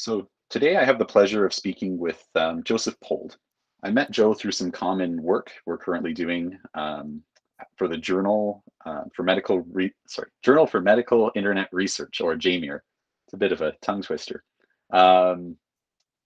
[0.00, 3.36] So today I have the pleasure of speaking with um, Joseph Pold.
[3.82, 7.22] I met Joe through some common work we're currently doing um,
[7.76, 12.78] for the Journal uh, for Medical Re- sorry Journal for Medical Internet Research or JMIR.
[13.26, 14.42] It's a bit of a tongue twister.
[14.90, 15.58] Um,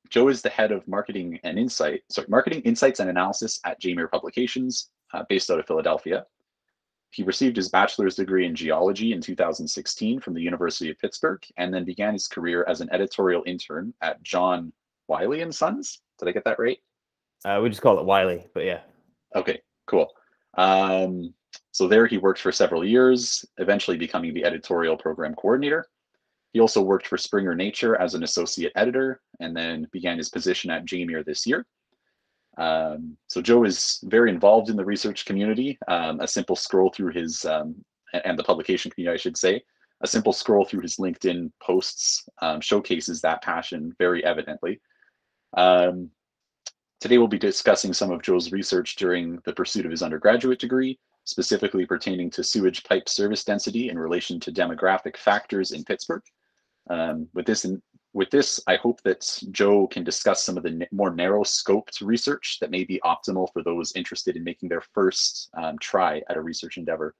[0.09, 4.09] Joe is the head of marketing and insight, sorry, marketing insights and analysis at JMIR
[4.09, 6.25] Publications, uh, based out of Philadelphia.
[7.15, 11.73] He received his bachelor's degree in geology in 2016 from the University of Pittsburgh, and
[11.73, 14.73] then began his career as an editorial intern at John
[15.07, 16.01] Wiley and Sons.
[16.19, 16.79] Did I get that right?
[17.45, 18.81] Uh, we just call it Wiley, but yeah.
[19.37, 20.11] Okay, cool.
[20.59, 21.33] Um,
[21.71, 25.87] so there he worked for several years, eventually becoming the editorial program coordinator.
[26.53, 30.69] He also worked for Springer Nature as an associate editor, and then began his position
[30.69, 31.65] at JMIR this year.
[32.57, 35.79] Um, so Joe is very involved in the research community.
[35.89, 37.85] Um, a simple scroll through his um,
[38.25, 39.63] and the publication community, I should say,
[40.03, 44.81] a simple scroll through his LinkedIn posts um, showcases that passion very evidently.
[45.57, 46.11] Um,
[47.01, 50.99] today we'll be discussing some of Joe's research during the pursuit of his undergraduate degree,
[51.25, 56.23] specifically pertaining to sewage pipe service density in relation to demographic factors in Pittsburgh.
[56.91, 57.83] Um, with this in,
[58.15, 62.59] with this, I hope that Joe can discuss some of the more narrow scoped research
[62.61, 66.41] that may be optimal for those interested in making their first um, try at a
[66.41, 67.17] research endeavor.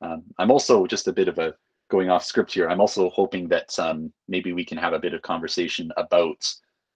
[0.00, 1.54] Um, I'm also just a bit of a
[1.90, 2.70] going off script here.
[2.70, 6.42] I'm also hoping that um, maybe we can have a bit of conversation about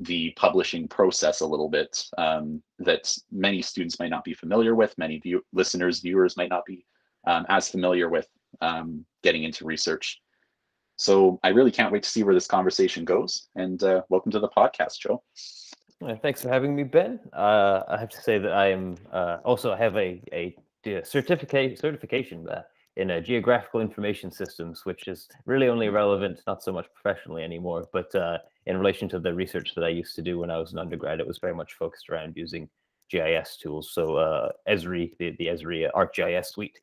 [0.00, 4.96] the publishing process a little bit um, that many students might not be familiar with,
[4.96, 6.86] many view listeners, viewers might not be
[7.26, 8.26] um, as familiar with
[8.62, 10.20] um, getting into research.
[10.96, 13.48] So I really can't wait to see where this conversation goes.
[13.56, 15.22] And uh, welcome to the podcast, Joe.
[16.22, 17.20] thanks for having me, Ben.
[17.32, 20.56] Uh, I have to say that I am uh, also have a, a
[21.02, 22.62] certificate certification uh,
[22.96, 27.88] in uh, geographical information systems, which is really only relevant not so much professionally anymore,
[27.92, 30.72] but uh, in relation to the research that I used to do when I was
[30.72, 32.68] an undergrad, it was very much focused around using
[33.10, 33.90] GIS tools.
[33.92, 36.78] So Esri, the, the Esri ArcGIS suite,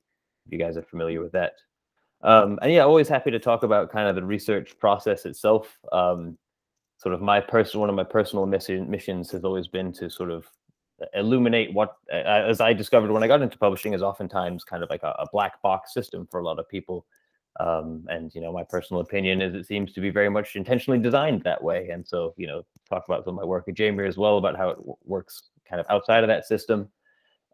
[0.46, 1.54] if you guys are familiar with that.
[2.24, 5.78] Um, and yeah, always happy to talk about kind of the research process itself.
[5.92, 6.38] Um,
[6.98, 10.30] sort of my personal, one of my personal mission, missions has always been to sort
[10.30, 10.46] of
[11.16, 14.90] illuminate what, uh, as I discovered when I got into publishing, is oftentimes kind of
[14.90, 17.06] like a, a black box system for a lot of people.
[17.60, 21.00] Um, and you know, my personal opinion is it seems to be very much intentionally
[21.00, 21.90] designed that way.
[21.90, 24.56] And so, you know, talk about some of my work at JMIR as well about
[24.56, 26.88] how it works kind of outside of that system.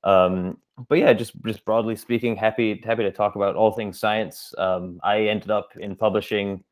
[0.07, 0.57] Um,
[0.87, 4.53] but yeah, just just broadly speaking, happy happy to talk about all things science.
[4.57, 6.63] Um, I ended up in publishing.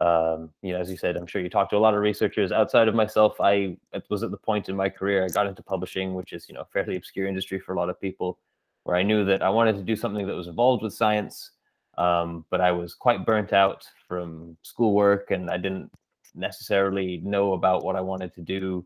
[0.00, 2.52] Um, you know, as you said, I'm sure you talked to a lot of researchers
[2.52, 3.36] outside of myself.
[3.38, 3.76] I
[4.08, 6.62] was at the point in my career I got into publishing, which is you know
[6.62, 8.38] a fairly obscure industry for a lot of people,
[8.84, 11.52] where I knew that I wanted to do something that was involved with science,
[11.96, 15.90] um, but I was quite burnt out from schoolwork, and I didn't
[16.34, 18.84] necessarily know about what I wanted to do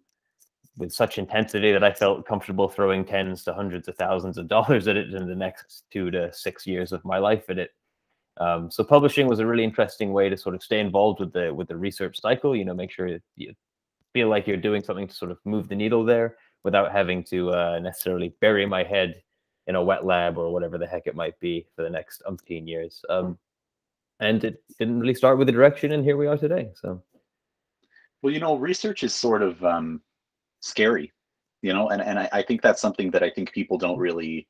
[0.77, 4.89] with such intensity that I felt comfortable throwing tens to hundreds of thousands of dollars
[4.89, 7.71] at it in the next two to six years of my life at it.
[8.39, 11.55] Um, so publishing was a really interesting way to sort of stay involved with the
[11.55, 12.57] with the research cycle.
[12.57, 13.55] You know, make sure you
[14.13, 17.51] feel like you're doing something to sort of move the needle there without having to
[17.51, 19.23] uh, necessarily bury my head
[19.67, 22.67] in a wet lab or whatever the heck it might be for the next umpteen
[22.67, 23.03] years.
[23.09, 23.39] Um,
[24.21, 26.71] and it didn't really start with the direction, and here we are today.
[26.75, 27.03] So,
[28.23, 30.01] well, you know, research is sort of um,
[30.65, 31.13] scary,
[31.63, 34.49] you know, and, and I, I think that's something that I think people don't really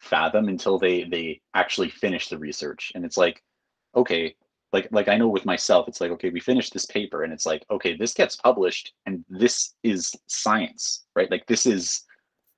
[0.00, 2.92] fathom until they they actually finish the research.
[2.94, 3.42] And it's like,
[3.96, 4.34] okay,
[4.72, 7.46] like like I know with myself, it's like, okay, we finished this paper and it's
[7.46, 11.30] like, okay, this gets published and this is science, right?
[11.30, 12.02] Like this is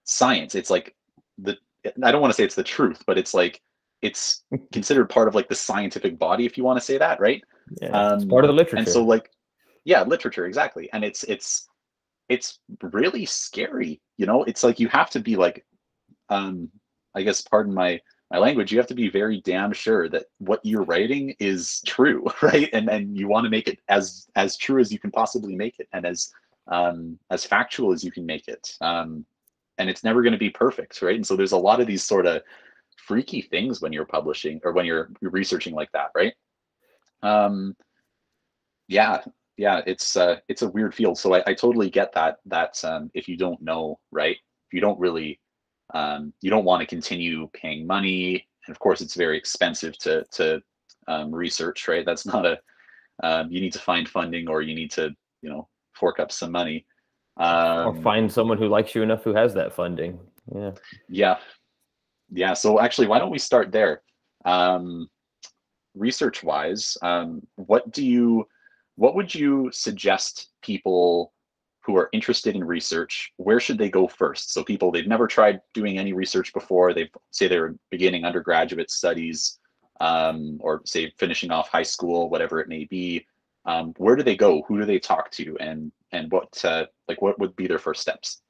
[0.04, 0.54] science.
[0.54, 0.94] It's like
[1.38, 1.56] the
[2.02, 3.60] I don't want to say it's the truth, but it's like
[4.00, 4.42] it's
[4.72, 7.42] considered part of like the scientific body, if you want to say that, right?
[7.80, 8.78] Yeah, um, it's part of the literature.
[8.78, 9.30] And so like,
[9.84, 10.88] yeah, literature exactly.
[10.92, 11.69] And it's it's
[12.30, 14.44] it's really scary you know?
[14.44, 15.64] It's like you have to be like
[16.28, 16.70] um
[17.14, 20.60] i guess pardon my my language you have to be very damn sure that what
[20.62, 22.68] you're writing is true right?
[22.72, 25.80] And and you want to make it as as true as you can possibly make
[25.80, 26.32] it and as
[26.68, 28.76] um as factual as you can make it.
[28.80, 29.24] Um
[29.78, 31.16] and it's never going to be perfect right?
[31.16, 32.42] And so there's a lot of these sort of
[32.96, 36.34] freaky things when you're publishing or when you're researching like that right?
[37.22, 37.74] Um
[38.88, 39.22] yeah
[39.60, 41.18] yeah, it's uh, it's a weird field.
[41.18, 42.38] So I, I totally get that.
[42.46, 44.38] That um, if you don't know, right?
[44.66, 45.38] If you don't really,
[45.92, 50.24] um, you don't want to continue paying money, and of course, it's very expensive to
[50.32, 50.62] to
[51.08, 52.06] um, research, right?
[52.06, 52.58] That's not a.
[53.22, 56.52] Um, you need to find funding, or you need to, you know, fork up some
[56.52, 56.86] money,
[57.36, 60.18] um, or find someone who likes you enough who has that funding.
[60.54, 60.70] Yeah.
[61.10, 61.36] Yeah.
[62.32, 62.54] Yeah.
[62.54, 64.00] So actually, why don't we start there?
[64.46, 65.10] Um,
[65.94, 68.46] research wise, um, what do you
[69.00, 71.32] what would you suggest people
[71.86, 74.52] who are interested in research, where should they go first?
[74.52, 79.58] So people they've never tried doing any research before, they say they're beginning undergraduate studies,
[80.02, 83.26] um, or say finishing off high school, whatever it may be.
[83.64, 84.64] Um, where do they go?
[84.68, 85.56] Who do they talk to?
[85.60, 88.42] And and what uh, like what would be their first steps?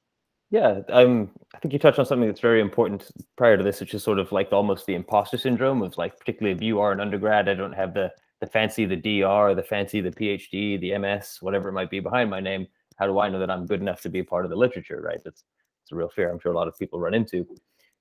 [0.51, 3.95] Yeah, um, I think you touched on something that's very important prior to this, which
[3.95, 6.99] is sort of like almost the imposter syndrome of like, particularly if you are an
[6.99, 11.39] undergrad, I don't have the the fancy the DR, the fancy the PhD, the MS,
[11.41, 12.67] whatever it might be behind my name.
[12.97, 15.01] How do I know that I'm good enough to be a part of the literature?
[15.03, 15.21] Right?
[15.25, 15.45] That's
[15.83, 16.31] it's a real fear.
[16.31, 17.47] I'm sure a lot of people run into.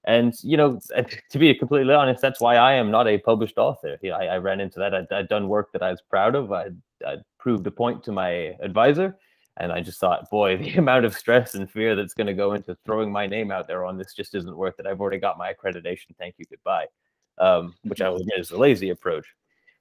[0.05, 0.79] And you know,
[1.31, 3.97] to be completely honest, that's why I am not a published author.
[4.01, 4.93] You know, I, I ran into that.
[4.93, 6.51] I'd, I'd, done work that I was proud of.
[6.51, 9.17] I'd, I'd proved a point to my advisor,
[9.57, 12.53] and I just thought, boy, the amount of stress and fear that's going to go
[12.53, 14.85] into throwing my name out there on this just isn't worth it.
[14.85, 16.15] I've already got my accreditation.
[16.17, 16.85] Thank you, goodbye.
[17.37, 19.25] Um, which I will admit is a lazy approach.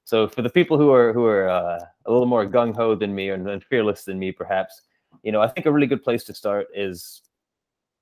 [0.09, 3.13] So for the people who are who are uh, a little more gung ho than
[3.13, 4.81] me and fearless than me, perhaps,
[5.21, 7.21] you know, I think a really good place to start is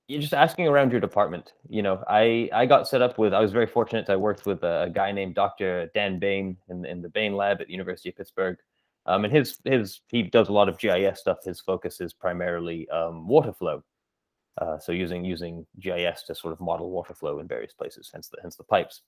[0.06, 1.52] you're just asking around your department.
[1.68, 3.34] You know, I I got set up with.
[3.34, 4.08] I was very fortunate.
[4.08, 5.90] I worked with a guy named Dr.
[5.92, 8.56] Dan Bain in in the Bain lab at the University of Pittsburgh.
[9.04, 11.44] Um, and his his he does a lot of GIS stuff.
[11.44, 13.84] His focus is primarily um, water flow.
[14.56, 18.28] Uh, so using using GIS to sort of model water flow in various places, hence
[18.28, 19.02] the hence the pipes.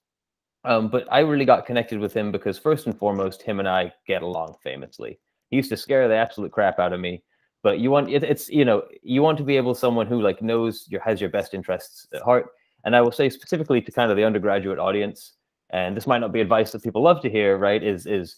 [0.63, 3.91] Um, but I really got connected with him because first and foremost, him and I
[4.07, 5.19] get along famously.
[5.49, 7.23] He used to scare the absolute crap out of me,
[7.63, 10.41] but you want it, it's you know you want to be able someone who like
[10.41, 12.47] knows your has your best interests at heart.
[12.83, 15.33] And I will say specifically to kind of the undergraduate audience,
[15.71, 17.83] and this might not be advice that people love to hear, right?
[17.83, 18.37] Is is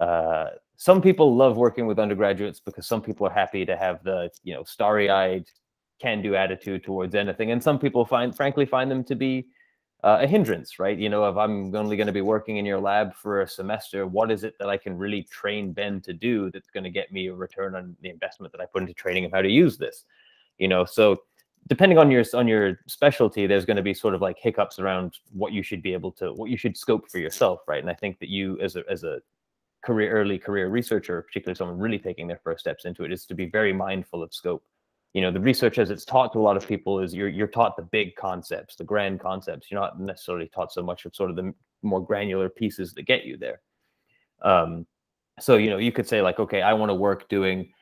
[0.00, 0.46] uh,
[0.76, 4.54] some people love working with undergraduates because some people are happy to have the you
[4.54, 5.46] know starry-eyed
[6.00, 9.46] can-do attitude towards anything, and some people find frankly find them to be
[10.02, 10.98] uh, a hindrance, right?
[10.98, 14.06] You know, if I'm only going to be working in your lab for a semester,
[14.06, 17.12] what is it that I can really train Ben to do that's going to get
[17.12, 19.76] me a return on the investment that I put into training him how to use
[19.76, 20.04] this?
[20.58, 21.22] You know, so
[21.68, 25.18] depending on your on your specialty, there's going to be sort of like hiccups around
[25.32, 27.80] what you should be able to, what you should scope for yourself, right?
[27.80, 29.20] And I think that you, as a as a
[29.84, 33.34] career early career researcher, particularly someone really taking their first steps into it, is to
[33.34, 34.64] be very mindful of scope
[35.14, 37.48] you know the research as it's taught to a lot of people is you're you're
[37.48, 39.70] taught the big concepts the grand concepts.
[39.70, 41.52] You're not necessarily taught so much of sort of the
[41.82, 43.60] more granular pieces that get you there.
[44.42, 44.86] Um,
[45.40, 47.72] so you know you could say like okay i want to work doing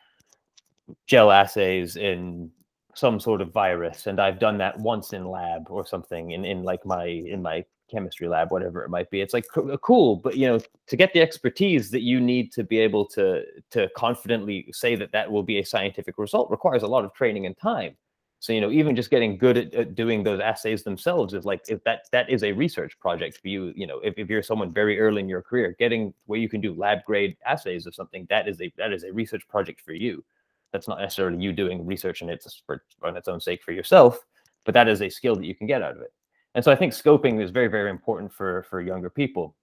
[1.06, 2.50] gel assays in
[2.94, 6.62] some sort of virus and i've done that once in lab or something in in
[6.62, 9.20] like my in my chemistry lab, whatever it might be.
[9.20, 12.64] It's like uh, cool, but you know, to get the expertise that you need to
[12.64, 16.86] be able to to confidently say that that will be a scientific result requires a
[16.86, 17.96] lot of training and time.
[18.40, 21.62] So you know, even just getting good at, at doing those assays themselves is like
[21.68, 23.72] if that that is a research project for you.
[23.74, 26.60] You know, if, if you're someone very early in your career, getting where you can
[26.60, 29.92] do lab grade assays of something that is a that is a research project for
[29.92, 30.24] you.
[30.72, 34.20] That's not necessarily you doing research and it's for on its own sake for yourself,
[34.64, 36.12] but that is a skill that you can get out of it.
[36.54, 39.54] And so I think scoping is very, very important for for younger people.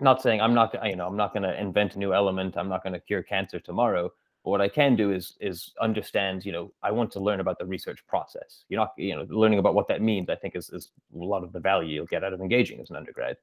[0.00, 2.56] not saying I'm not, you know, I'm not going to invent a new element.
[2.56, 4.10] I'm not going to cure cancer tomorrow.
[4.44, 7.58] But what I can do is is understand, you know, I want to learn about
[7.58, 8.64] the research process.
[8.68, 10.28] You're not, you know, learning about what that means.
[10.28, 12.90] I think is is a lot of the value you'll get out of engaging as
[12.90, 13.36] an undergrad.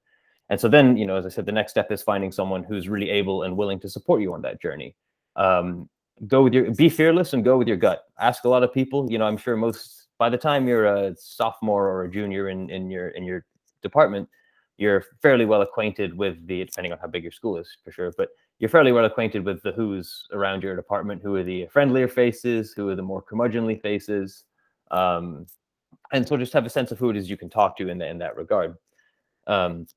[0.50, 2.90] And so then, you know, as I said, the next step is finding someone who's
[2.90, 4.96] really able and willing to support you on that journey.
[5.38, 5.90] Um,
[6.28, 8.04] go with your, be fearless and go with your gut.
[8.20, 9.10] Ask a lot of people.
[9.10, 12.70] You know, I'm sure most by the time you're a sophomore or a junior in,
[12.70, 13.44] in your in your
[13.82, 14.30] department,
[14.78, 18.14] you're fairly well acquainted with the depending on how big your school is for sure,
[18.20, 22.08] but you're fairly well acquainted with the who's around your department, who are the friendlier
[22.08, 24.44] faces, who are the more curmudgeonly faces,
[24.92, 25.48] um,
[26.14, 27.98] and so just have a sense of who it is you can talk to in,
[27.98, 28.76] the, in that regard.
[29.48, 29.88] Um,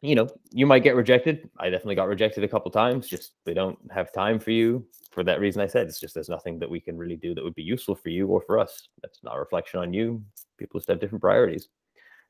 [0.00, 1.50] you know, you might get rejected.
[1.58, 3.08] I definitely got rejected a couple times.
[3.08, 5.60] Just they don't have time for you for that reason.
[5.60, 7.94] I said it's just there's nothing that we can really do that would be useful
[7.94, 8.88] for you or for us.
[9.02, 10.22] That's not a reflection on you.
[10.56, 11.68] People just have different priorities.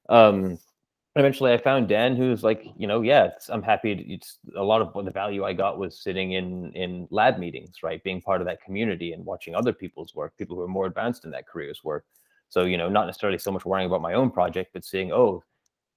[0.09, 0.59] Um,
[1.17, 3.95] eventually, I found Dan, who's like, you know, yeah, I'm happy.
[3.95, 7.83] To, it's a lot of the value I got was sitting in in lab meetings,
[7.83, 10.87] right, being part of that community and watching other people's work, people who are more
[10.87, 12.07] advanced in that career's work.
[12.49, 15.45] So you know, not necessarily so much worrying about my own project, but seeing, oh,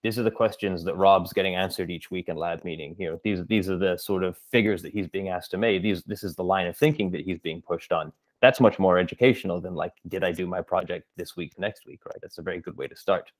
[0.04, 2.96] these are the questions that Rob's getting answered each week in lab meeting.
[2.98, 5.82] You know, these these are the sort of figures that he's being asked to make.
[5.82, 8.12] These this is the line of thinking that he's being pushed on.
[8.42, 12.00] That's much more educational than like, did I do my project this week, next week,
[12.08, 12.18] right?
[12.22, 13.32] That's a very good way to start,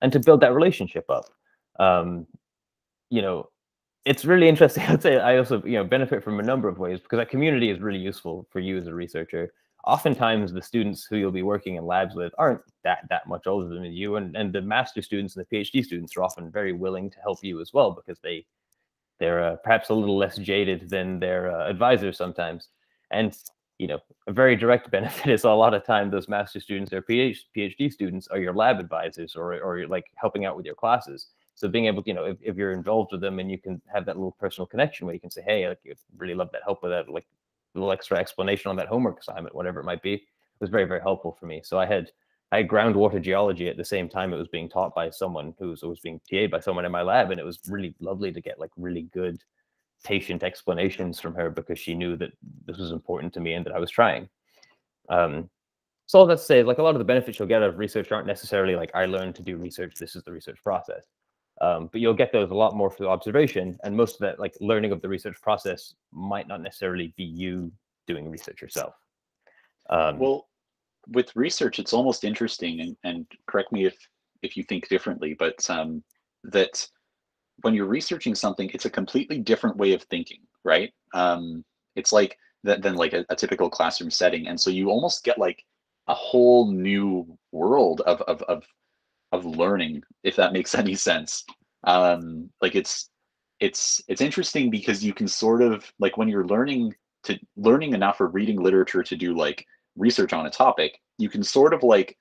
[0.00, 1.26] and to build that relationship up.
[1.78, 2.26] Um,
[3.10, 3.48] you know,
[4.04, 4.82] it's really interesting.
[4.88, 7.70] I'd say I also you know benefit from a number of ways because that community
[7.70, 9.52] is really useful for you as a researcher
[9.86, 13.68] oftentimes the students who you'll be working in labs with aren't that that much older
[13.72, 17.08] than you and, and the master students and the phd students are often very willing
[17.08, 18.44] to help you as well because they
[19.18, 22.68] they're uh, perhaps a little less jaded than their uh, advisors sometimes.
[23.10, 23.36] And
[23.78, 27.02] you know, a very direct benefit is a lot of time those master students or
[27.02, 31.28] PhD students are your lab advisors or or like helping out with your classes.
[31.54, 33.82] So being able to, you know, if, if you're involved with them and you can
[33.92, 35.80] have that little personal connection where you can say, hey, like,
[36.16, 37.26] really love that help with that, like
[37.74, 40.26] little extra explanation on that homework assignment, whatever it might be,
[40.60, 41.60] was very, very helpful for me.
[41.64, 42.10] So I had
[42.50, 45.68] I had groundwater geology at the same time it was being taught by someone who
[45.70, 48.40] was, was being TA'd by someone in my lab, and it was really lovely to
[48.40, 49.42] get like really good
[50.04, 52.32] patient explanations from her because she knew that
[52.66, 54.28] this was important to me and that I was trying.
[55.08, 55.50] Um,
[56.06, 57.78] so all that to say, like a lot of the benefits you'll get out of
[57.78, 59.96] research aren't necessarily like I learned to do research.
[59.96, 61.04] This is the research process.
[61.60, 64.54] Um, but you'll get those a lot more through observation, and most of that, like
[64.60, 67.72] learning of the research process, might not necessarily be you
[68.06, 68.94] doing research yourself.
[69.90, 70.48] Um, well,
[71.08, 73.96] with research, it's almost interesting, and, and correct me if
[74.42, 76.02] if you think differently, but um,
[76.44, 76.86] that
[77.62, 80.92] when you're researching something, it's a completely different way of thinking, right?
[81.12, 81.64] Um,
[81.96, 85.38] it's like that than like a, a typical classroom setting, and so you almost get
[85.38, 85.64] like
[86.06, 88.64] a whole new world of of of
[89.32, 91.44] of learning, if that makes any sense.
[91.84, 93.10] Um, like it's
[93.60, 96.94] it's it's interesting because you can sort of like when you're learning
[97.24, 99.66] to learning enough or reading literature to do like
[99.96, 102.16] research on a topic, you can sort of like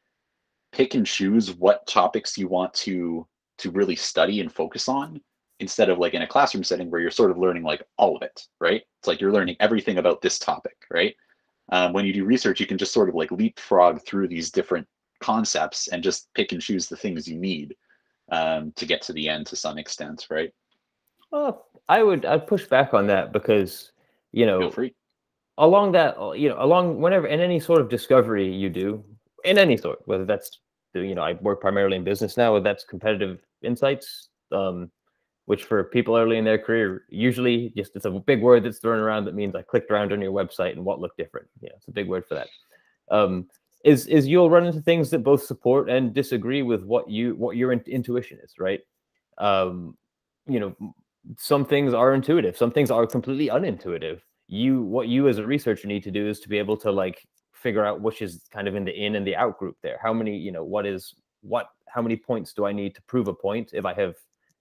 [0.72, 3.28] pick and choose what topics you want to
[3.60, 5.20] to really study and focus on
[5.60, 8.22] instead of like in a classroom setting where you're sort of learning like all of
[8.22, 8.84] it, right?
[9.00, 11.16] It's like you're learning everything about this topic, right?
[11.72, 14.88] Um, when you do research, you can just sort of like leapfrog through these different
[15.20, 17.76] concepts and just pick and choose the things you need
[18.32, 20.54] um, to get to the end to some extent, right?
[21.32, 23.92] Well, I would I'd push back on that because
[24.32, 24.96] you know Feel free.
[25.58, 29.04] along that you know along whenever in any sort of discovery you do
[29.44, 30.60] in any sort whether that's
[30.94, 34.92] you know I work primarily in business now whether that's competitive insights um,
[35.46, 39.00] which for people early in their career usually just it's a big word that's thrown
[39.00, 41.88] around that means I clicked around on your website and what looked different yeah it's
[41.88, 42.48] a big word for that
[43.10, 43.48] um,
[43.88, 47.56] is is you'll run into things that both support and disagree with what you what
[47.56, 48.82] your in, intuition is right?
[49.38, 49.98] Um
[50.46, 50.76] you know
[51.38, 54.20] some things are intuitive some things are completely unintuitive.
[54.48, 57.26] You what you as a researcher need to do is to be able to like
[57.54, 59.98] figure out which is kind of in the in and the out group there.
[60.02, 63.30] How many you know what is what how many points do i need to prove
[63.30, 63.72] a point?
[63.74, 64.16] If i have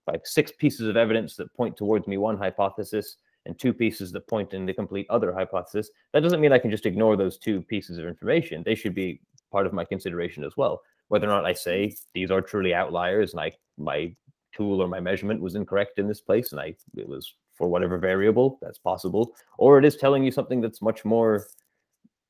[0.06, 3.16] like six pieces of evidence that point towards me one hypothesis
[3.46, 6.70] and two pieces that point in the complete other hypothesis, that doesn't mean I can
[6.70, 8.62] just ignore those two pieces of information.
[8.64, 10.82] They should be part of my consideration as well.
[11.08, 14.14] Whether or not I say these are truly outliers and I my
[14.54, 17.96] tool or my measurement was incorrect in this place and I it was for whatever
[17.96, 21.46] variable that's possible, or it is telling you something that's much more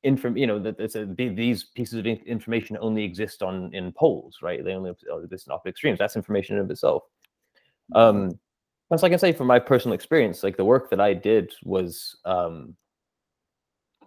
[0.03, 4.37] inform you know that it's a, these pieces of information only exist on in poles
[4.43, 4.93] right they only
[5.23, 7.03] exist in opposite extremes that's information in of itself
[7.95, 8.37] um
[8.89, 12.15] that's like I say from my personal experience, like the work that I did was,
[12.25, 12.75] um,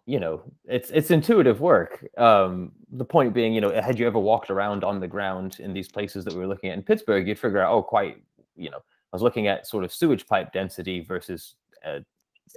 [0.07, 2.07] you know, it's it's intuitive work.
[2.17, 5.73] Um, the point being, you know, had you ever walked around on the ground in
[5.73, 8.23] these places that we were looking at in Pittsburgh, you'd figure out, oh, quite,
[8.57, 11.57] you know, I was looking at sort of sewage pipe density versus
[11.87, 12.01] uh,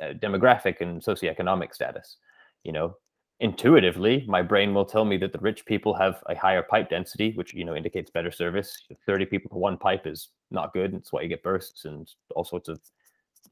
[0.02, 2.18] uh, demographic and socioeconomic status.
[2.64, 2.96] You know,
[3.40, 7.34] intuitively, my brain will tell me that the rich people have a higher pipe density,
[7.36, 8.86] which you know indicates better service.
[9.06, 10.94] Thirty people to one pipe is not good.
[10.94, 12.80] It's why you get bursts and all sorts of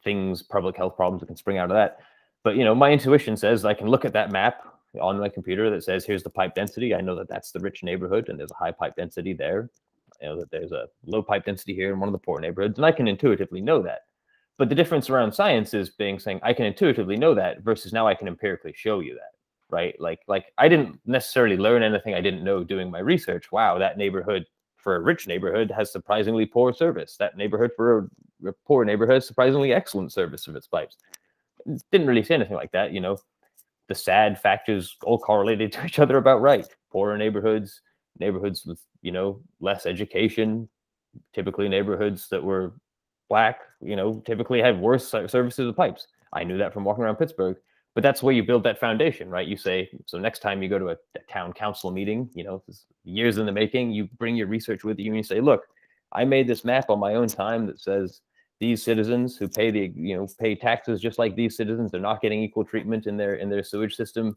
[0.03, 1.99] things, public health problems that can spring out of that.
[2.43, 4.65] But you know, my intuition says I can look at that map
[4.99, 6.95] on my computer that says here's the pipe density.
[6.95, 9.69] I know that that's the rich neighborhood and there's a high pipe density there.
[10.21, 12.77] You know that there's a low pipe density here in one of the poor neighborhoods,
[12.77, 14.01] and I can intuitively know that.
[14.57, 18.07] But the difference around science is being saying I can intuitively know that versus now
[18.07, 19.30] I can empirically show you that
[19.71, 19.95] right?
[19.99, 23.51] Like like I didn't necessarily learn anything I didn't know doing my research.
[23.51, 24.45] Wow, that neighborhood
[24.77, 27.15] for a rich neighborhood has surprisingly poor service.
[27.17, 28.09] That neighborhood for
[28.45, 30.97] a, poor neighborhood surprisingly excellent service of its pipes.
[31.91, 33.17] Didn't really say anything like that, you know.
[33.87, 36.67] The sad factors all correlated to each other about right.
[36.91, 37.81] Poorer neighborhoods,
[38.19, 40.69] neighborhoods with you know less education,
[41.33, 42.73] typically neighborhoods that were
[43.29, 46.07] black, you know, typically had worse services of pipes.
[46.33, 47.57] I knew that from walking around Pittsburgh
[47.93, 49.47] but that's where you build that foundation right?
[49.47, 52.63] You say so next time you go to a, a town council meeting you know
[53.03, 55.63] years in the making you bring your research with you and you say look
[56.11, 58.21] i made this map on my own time that says
[58.59, 62.21] these citizens who pay the you know pay taxes just like these citizens they're not
[62.21, 64.35] getting equal treatment in their in their sewage system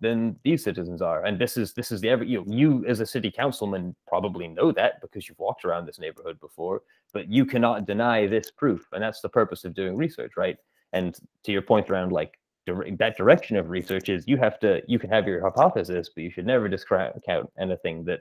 [0.00, 3.06] than these citizens are and this is this is the you know, you as a
[3.06, 7.86] city councilman probably know that because you've walked around this neighborhood before but you cannot
[7.86, 10.56] deny this proof and that's the purpose of doing research right?
[10.92, 14.98] And to your point around like that direction of research is you have to you
[14.98, 17.14] can have your hypothesis but you should never discount
[17.58, 18.20] anything that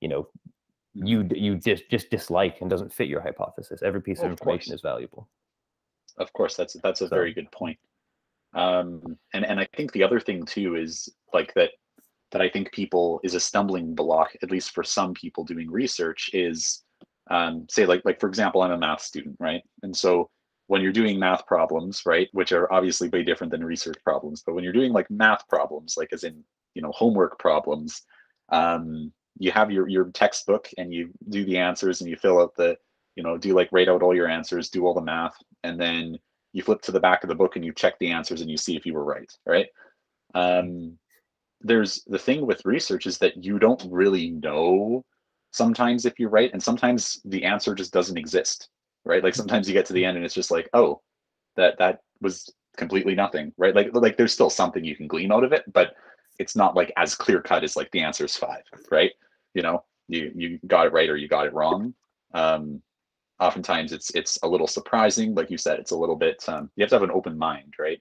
[0.00, 0.28] you know
[0.94, 4.74] you you just just dislike and doesn't fit your hypothesis every piece of, of information
[4.74, 5.28] is valuable
[6.18, 6.56] of course.
[6.56, 7.78] That's that's a So- very good point.
[8.54, 11.70] Um, and and I think the other thing too is like that
[12.32, 16.30] that I think people is a stumbling block, at least for some people doing research,
[16.32, 16.82] is
[17.30, 19.62] um, say like like for example, I'm a math student, right?
[19.82, 20.30] And so
[20.68, 24.54] when you're doing math problems, right, which are obviously way different than research problems, but
[24.54, 26.44] when you're doing like math problems, like as in
[26.74, 28.02] you know homework problems,
[28.50, 32.54] um, you have your your textbook and you do the answers and you fill out
[32.54, 32.76] the
[33.16, 36.18] you know do like write out all your answers, do all the math, and then
[36.52, 38.56] you flip to the back of the book and you check the answers and you
[38.56, 39.66] see if you were right, right?
[40.34, 40.98] Um,
[41.62, 45.04] there's the thing with research is that you don't really know
[45.50, 48.68] sometimes if you're right and sometimes the answer just doesn't exist
[49.04, 49.22] right?
[49.22, 51.00] Like sometimes you get to the end and it's just like oh
[51.56, 53.74] that that was completely nothing right?
[53.74, 55.94] Like like there's still something you can glean out of it but
[56.38, 59.12] it's not like as clear cut as like the answer is five right?
[59.54, 61.94] You know you you got it right or you got it wrong.
[62.34, 62.82] Um
[63.40, 66.82] oftentimes it's it's a little surprising like you said it's a little bit um you
[66.82, 68.00] have to have an open mind right?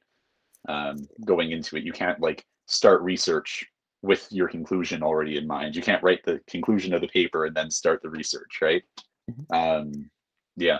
[0.67, 3.65] Um going into it you can't like start research
[4.01, 5.75] with your conclusion already in mind.
[5.75, 8.83] You can't write the conclusion of the paper and then start the research, right?
[9.51, 10.09] Um,
[10.57, 10.79] yeah.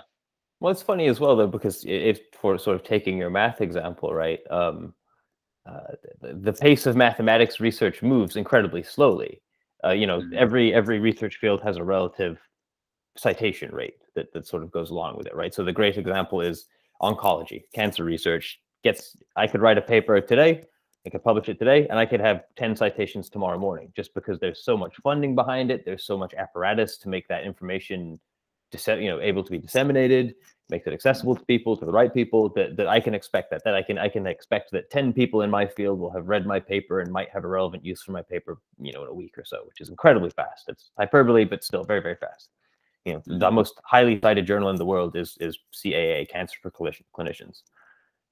[0.60, 4.14] Well, it's funny as well though, because if for sort of taking your math example,
[4.14, 4.40] right?
[4.50, 4.94] Um,
[5.66, 9.42] uh, the, the pace of mathematics research moves incredibly slowly.
[9.86, 10.34] Uh, you know, Mhm.
[10.36, 12.40] every every research field has a relative
[13.18, 15.54] citation rate that that sort of goes along with it, right?
[15.54, 16.68] So the great example is
[17.02, 19.18] oncology, cancer research gets.
[19.36, 20.64] I could write a paper today,
[21.06, 24.40] I could publish it today, and I could have ten citations tomorrow morning, just because
[24.40, 25.86] there's so much funding behind it.
[25.86, 28.20] There's so much apparatus to make that information,
[28.74, 30.36] you know, able to be disseminated,
[30.70, 32.50] make it accessible to people, to the right people.
[32.50, 33.64] That that I can expect that.
[33.64, 36.46] That I can I can expect that ten people in my field will have read
[36.46, 39.14] my paper and might have a relevant use for my paper, you know, in a
[39.14, 40.66] week or so, which is incredibly fast.
[40.68, 42.50] It's hyperbole, but still very very fast.
[43.06, 46.72] You know, the most highly cited journal in the world is is CAA, Cancer for
[46.72, 47.62] Clinicians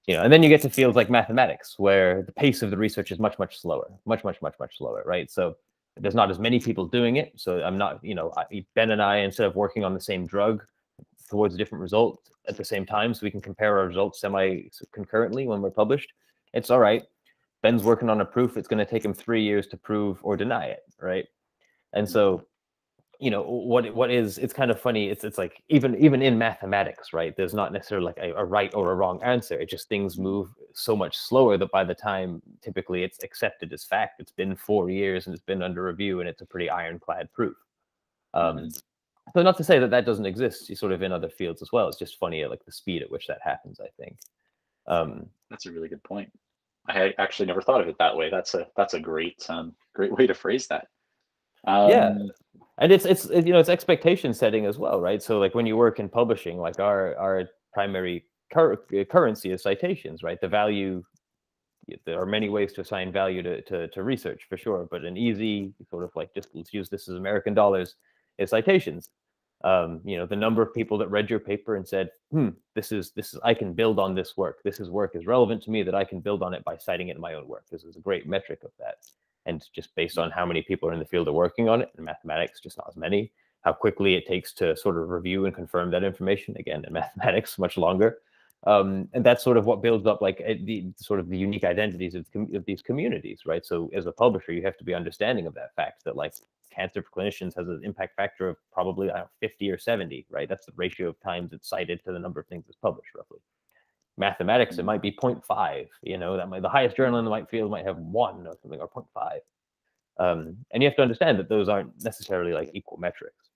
[0.08, 2.78] you know and then you get to fields like mathematics where the pace of the
[2.78, 5.56] research is much much slower much much much much slower right so
[5.98, 9.02] there's not as many people doing it so i'm not you know I, ben and
[9.02, 10.64] i instead of working on the same drug
[11.30, 14.70] towards a different result at the same time so we can compare our results semi
[14.92, 16.14] concurrently when we're published
[16.54, 17.04] it's all right.
[17.64, 20.38] Ben's working on a proof it's going to take him three years to prove or
[20.38, 21.26] deny it right?
[21.94, 22.46] And so
[23.20, 26.38] you know what what is it's kind of funny it's it's like even even in
[26.38, 29.88] mathematics right there's not necessarily like a, a right or a wrong answer it just
[29.90, 34.32] things move so much slower that by the time typically it's accepted as fact it's
[34.32, 37.56] been four years and it's been under review and it's a pretty ironclad proof
[38.34, 38.70] um
[39.34, 41.72] so not to say that that doesn't exist you sort of in other fields as
[41.72, 44.18] well it's just funny like the speed at which that happens i think
[44.88, 46.32] um That's a really good point.
[46.88, 48.30] I actually never thought of it that way.
[48.30, 50.88] That's a that's a great um great way to phrase that.
[51.68, 52.14] Um, Yeah.
[52.78, 55.22] and it's it's you know it's expectation setting as well right?
[55.22, 59.64] So like when you work in publishing like our our primary cur- uh, currency is
[59.64, 60.40] citations right?
[60.42, 61.04] The value
[62.06, 65.16] there are many ways to assign value to, to to research for sure but an
[65.18, 67.96] easy sort of like just let's use this as american dollars
[68.40, 69.10] is citations.
[69.64, 72.92] Um, you know the number of people that read your paper and said hmm this
[72.92, 74.58] is this is i can build on this work.
[74.64, 77.08] This is work is relevant to me that i can build on it by citing
[77.10, 77.66] it in my own work.
[77.72, 78.98] This is a great metric of that
[79.46, 81.90] and just based on how many people are in the field are working on it
[81.98, 83.32] in mathematics just not as many
[83.66, 87.58] how quickly it takes to sort of review and confirm that information again in mathematics
[87.58, 88.20] much longer.
[88.68, 91.64] Um, and that's sort of what builds up like eh, the sort of the unique
[91.64, 93.64] identities of, of these communities right?
[93.64, 96.34] So as a publisher you have to be understanding of that fact that like
[96.74, 100.26] cancer for clinicians has an impact factor of probably I don't know, 50 or 70
[100.32, 100.50] right?
[100.50, 103.40] That's the ratio of times it's cited to the number of things it's published roughly
[104.18, 104.86] mathematics it Mhm.
[104.86, 107.86] might be 0.5 you know that might the highest journal in the white field might
[107.86, 109.42] have one or something or 0.5
[110.20, 113.50] um, and you have to understand that those aren't necessarily like equal metrics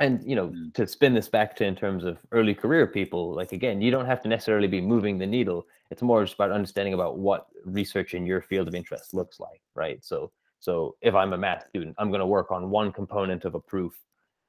[0.00, 0.72] and you know Mhm.
[0.74, 4.06] to spin this back to in terms of early career people like again you don't
[4.06, 8.14] have to necessarily be moving the needle it's more just about understanding about what research
[8.14, 11.94] in your field of interest looks like right so so if i'm a math student
[11.98, 13.98] i'm going to work on one component of a proof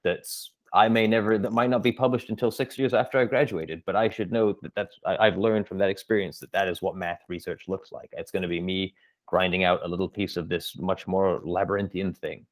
[0.04, 3.82] that's i may never that might not be published until six years after i graduated
[3.86, 6.82] but i should know that that's I, i've learned from that experience that that is
[6.82, 8.10] what math research looks like.
[8.14, 8.94] It's going to be me
[9.26, 12.46] grinding out a little piece of this much more labyrinthian thing.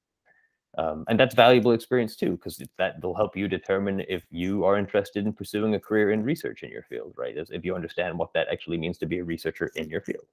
[0.78, 4.78] Um, and that's valuable experience too because that will help you determine if you are
[4.78, 7.38] interested in pursuing a career in research in your field right?
[7.38, 10.25] As if you understand what that actually means to be a researcher in your field.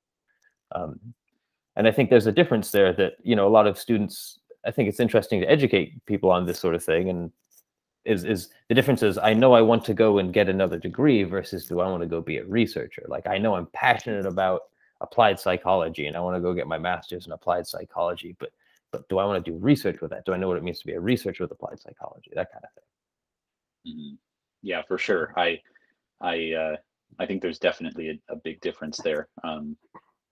[0.75, 0.99] Um,
[1.77, 4.71] and i think there's a difference there that you know a lot of students i
[4.71, 7.33] think it's interesting to educate people on this sort of thing and
[8.05, 11.23] is is the difference is i know i want to go and get another degree
[11.23, 14.63] versus do i want to go be a researcher like i know i'm passionate about
[15.01, 18.51] applied psychology and i want to go get my master's in applied psychology but
[18.93, 20.25] but do I want to do research with that?
[20.25, 22.31] Do I know what it means to be a researcher with applied psychology?
[22.35, 23.95] That kind of thing.
[23.95, 24.19] Mhm.
[24.61, 25.33] Yeah, for sure.
[25.37, 25.61] I,
[26.21, 26.77] I, uh,
[27.19, 29.29] I think there's definitely a, a big difference there.
[29.43, 29.77] Um,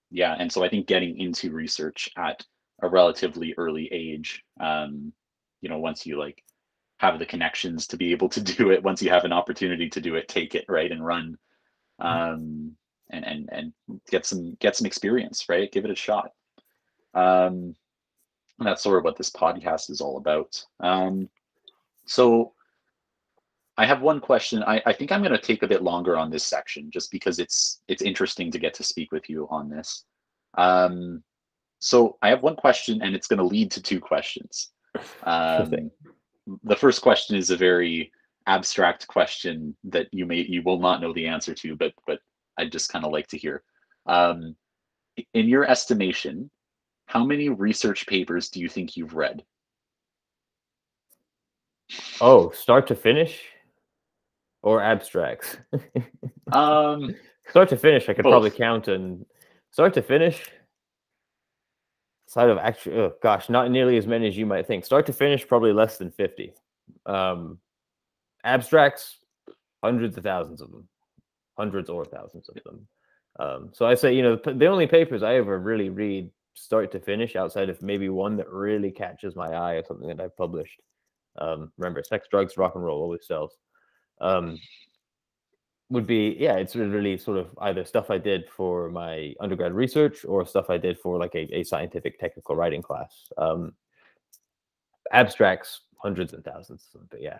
[0.09, 2.45] yeah, and so I think getting into research at
[2.81, 5.11] a relatively early age, um,
[5.61, 6.43] you know, once you like
[7.01, 9.99] have the connections to be able to do it, once you have an opportunity to
[9.99, 11.37] do it, take it right and run,
[11.99, 12.33] mm-hmm.
[12.33, 12.75] um,
[13.09, 13.73] and and and
[14.09, 15.71] get some get some experience, right?
[15.71, 16.31] Give it a shot.
[17.13, 17.75] Um,
[18.59, 20.63] and that's sort of what this podcast is all about.
[20.79, 21.27] Um,
[22.05, 22.53] so
[23.75, 24.63] I have one question.
[24.63, 27.39] I, I think I'm going to take a bit longer on this section just because
[27.39, 30.05] it's it's interesting to get to speak with you on this.
[30.55, 31.23] Um,
[31.79, 34.69] so I have one question, and it's going to lead to two questions.
[36.63, 38.11] The first question is a very
[38.47, 42.19] abstract question that you may you will not know the answer to, but but
[42.57, 43.63] I just kind of like to hear.
[44.05, 44.55] Um,
[45.33, 46.49] in your estimation,
[47.05, 49.43] how many research papers do you think you've read?
[52.21, 53.41] Oh, start to finish
[54.63, 55.57] or abstracts?
[56.53, 57.13] um,
[57.49, 58.31] start to finish, I could both.
[58.31, 59.25] probably count and
[59.71, 60.49] start to finish.
[62.31, 64.85] Side of actually, oh gosh, not nearly as many as you might think.
[64.85, 66.53] Start to finish, probably less than 50.
[67.05, 67.57] Um,
[68.45, 69.17] abstracts,
[69.83, 70.87] hundreds of thousands of them,
[71.57, 72.87] hundreds or thousands of them.
[73.37, 77.01] Um, so I say, you know, the only papers I ever really read start to
[77.01, 80.79] finish outside of maybe one that really catches my eye or something that I've published.
[81.37, 83.57] Um, remember, sex, drugs, rock and roll always sells.
[84.21, 84.57] Um,
[85.91, 90.23] would be yeah, it's really sort of either stuff I did for my undergrad research
[90.23, 93.27] or stuff I did for like a, a scientific technical writing class.
[93.37, 93.73] Um,
[95.11, 97.37] abstracts, hundreds and thousands, but yeah.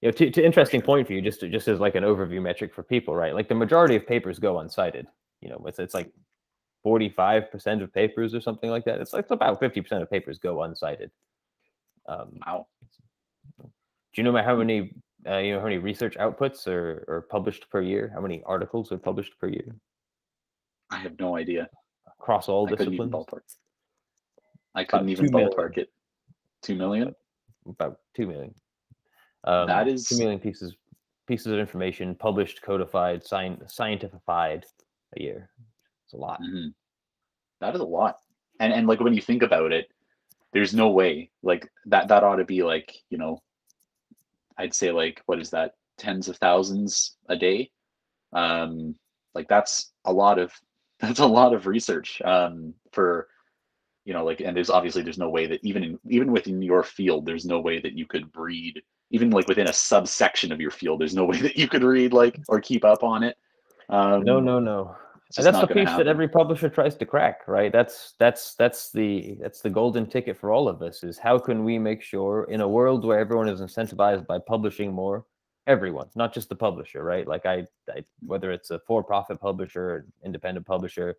[0.00, 2.42] You know, to, to interesting point for you, just to, just as like an overview
[2.42, 3.34] metric for people, right?
[3.34, 5.06] Like the majority of papers go uncited.
[5.40, 6.12] You know, it's it's like
[6.84, 9.00] 45% of papers or something like that.
[9.00, 11.10] It's like about 50% of papers go uncited.
[12.08, 12.66] Um, wow.
[13.60, 13.68] Do
[14.14, 14.92] you know how many
[15.26, 18.10] uh, you know how many research outputs are, are published per year?
[18.14, 19.74] How many articles are published per year?
[20.90, 21.68] I have no idea.
[22.20, 23.14] Across all I disciplines.
[24.74, 25.90] I couldn't even ballpark it.
[26.62, 27.14] Two million.
[27.66, 28.54] About two million.
[29.44, 30.74] Um, that is two million pieces
[31.26, 34.64] pieces of information published, codified, scientified
[35.16, 35.50] a year.
[36.04, 36.40] It's a lot.
[36.40, 36.68] Mm-hmm.
[37.60, 38.16] That is a lot.
[38.60, 39.88] And and like when you think about it,
[40.52, 43.42] there's no way like that that ought to be like, you know,
[44.58, 47.70] I'd say like what is that, tens of thousands a day.
[48.32, 48.94] Um
[49.34, 50.52] like that's a lot of
[51.00, 53.28] that's a lot of research um for
[54.04, 56.82] you know like and there's obviously there's no way that even in even within your
[56.82, 60.70] field there's no way that you could read even like within a subsection of your
[60.70, 63.36] field there's no way that you could read like or keep up on it
[63.90, 64.96] um, no no no
[65.36, 66.06] and that's the piece happen.
[66.06, 67.70] that every publisher tries to crack right?
[67.70, 71.64] That's that's that's the that's the golden ticket for all of us is how can
[71.64, 75.26] we make sure in a world where everyone is incentivized by publishing more
[75.66, 77.28] everyone not just the publisher right?
[77.28, 81.16] Like i, I whether it's a for-profit publisher independent publisher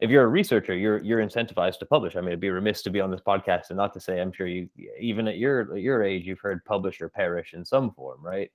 [0.00, 2.16] if you're a researcher you're you're incentivized to publish.
[2.16, 4.32] I mean it'd be remiss to be on this podcast and not to say i'm
[4.32, 4.66] sure you
[4.98, 8.50] even at your at your age you've heard publish or perish in some form right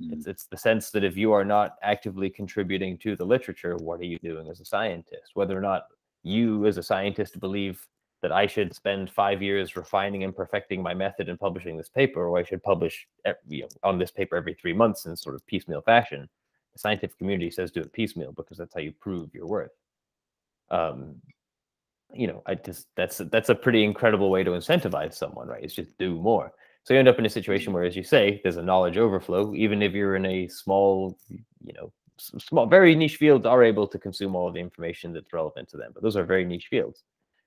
[0.00, 0.26] mm.
[0.26, 4.04] it's the sense that if you are not actively contributing to the literature, what are
[4.04, 5.32] you doing as a scientist?
[5.34, 5.84] Whether or not
[6.22, 7.86] you, as a scientist, believe
[8.22, 12.26] that I should spend five years refining and perfecting my method and publishing this paper,
[12.26, 13.06] or I should publish
[13.48, 16.28] you know, on this paper every three months in sort of piecemeal fashion.
[16.74, 19.72] The scientific community says do it piecemeal because that's how you prove your worth.
[20.70, 21.16] Um,
[22.12, 25.62] you know, I just that's that's a pretty incredible way to incentivize someone, right?
[25.62, 26.52] It's just do more.
[26.84, 29.54] So you end up in a situation where, as you say, there's a knowledge overflow.
[29.54, 33.98] Even if you're in a small, you know, small, very niche fields are able to
[33.98, 35.90] consume all of the information that's relevant to them.
[35.94, 37.04] But those are very niche fields.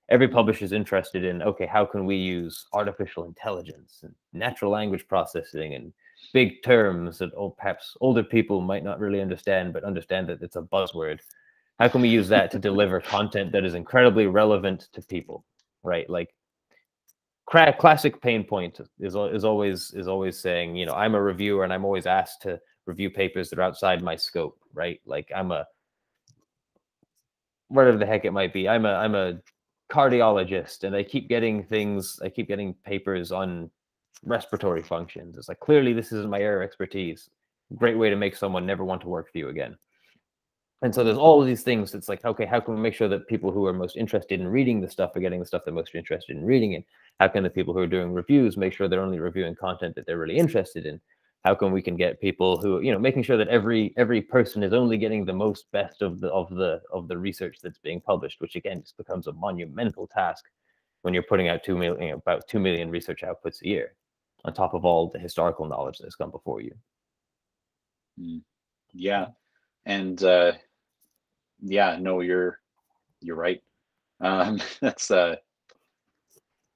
[0.10, 0.36] Every mm-hmm.
[0.36, 5.76] publisher is interested in, okay, how can we use artificial intelligence and natural language processing
[5.76, 5.94] and
[6.34, 10.56] big terms that old, perhaps older people might not really understand, but understand that it's
[10.56, 11.20] a buzzword.
[11.80, 15.46] How can we use that to deliver content that is incredibly relevant to people,
[15.84, 16.10] right?
[16.10, 16.34] Like
[17.48, 21.74] classic pain point is is always is always saying, you know, I'm a reviewer and
[21.74, 25.00] I'm always asked to review papers that are outside my scope, right?
[25.06, 25.66] Like I'm a
[27.68, 28.68] whatever the heck it might be.
[28.68, 29.40] I'm a I'm a
[29.92, 33.70] cardiologist and I keep getting things, I keep getting papers on
[34.24, 35.38] respiratory functions.
[35.38, 37.30] It's like clearly this isn't my area of expertise.
[37.76, 39.78] Great way to make someone never want to work for you again.
[40.84, 41.96] And so there's all of these things.
[41.96, 44.48] It's like, okay, how can we make sure that people who are most interested in
[44.50, 46.84] reading the stuff are getting the stuff they're most interested in reading it?
[47.22, 50.06] How can the people who are doing reviews make sure they're only reviewing content that
[50.06, 51.00] they're really interested in?
[51.46, 54.62] How can we can get people who, you know, making sure that every every person
[54.62, 58.02] is only getting the most best of the of the of the research that's being
[58.02, 60.46] published, which again just becomes a monumental task
[61.04, 63.94] when you're putting out two million, you know, about two million research outputs a year,
[64.44, 66.74] on top of all the historical knowledge that's come before you.
[68.20, 68.42] Mm.
[68.94, 69.28] Yeah,
[69.86, 70.54] and uh,
[71.64, 72.60] yeah, no, you're
[73.22, 73.62] you're right.
[74.22, 75.36] Um, that's uh,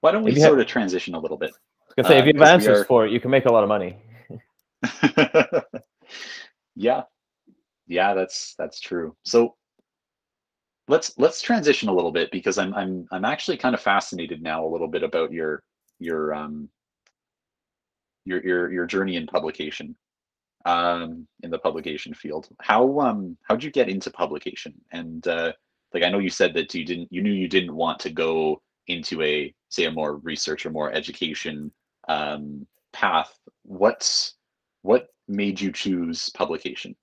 [0.01, 1.51] why don't we sort have- of transition a little bit?
[1.97, 3.51] I was say, if Uh, you have answers are- for it, you can make a
[3.51, 3.97] lot of money.
[6.75, 7.03] yeah,
[7.87, 9.15] yeah, that's that's true.
[9.23, 9.55] So
[10.87, 14.65] let's let's transition a little bit because I'm I'm I'm actually kind of fascinated now
[14.65, 15.63] a little bit about your
[15.99, 16.69] your um
[18.25, 19.95] your your your journey in publication
[20.67, 22.49] um in the publication field.
[22.61, 24.73] How um how'd you get into publication?
[24.91, 25.53] And uh
[25.93, 28.61] like I know you said that you didn't you knew you didn't want to go
[28.87, 31.71] into a say a more research or more education
[32.07, 33.33] um path.
[33.63, 34.35] What's
[34.81, 36.95] what made you choose publication?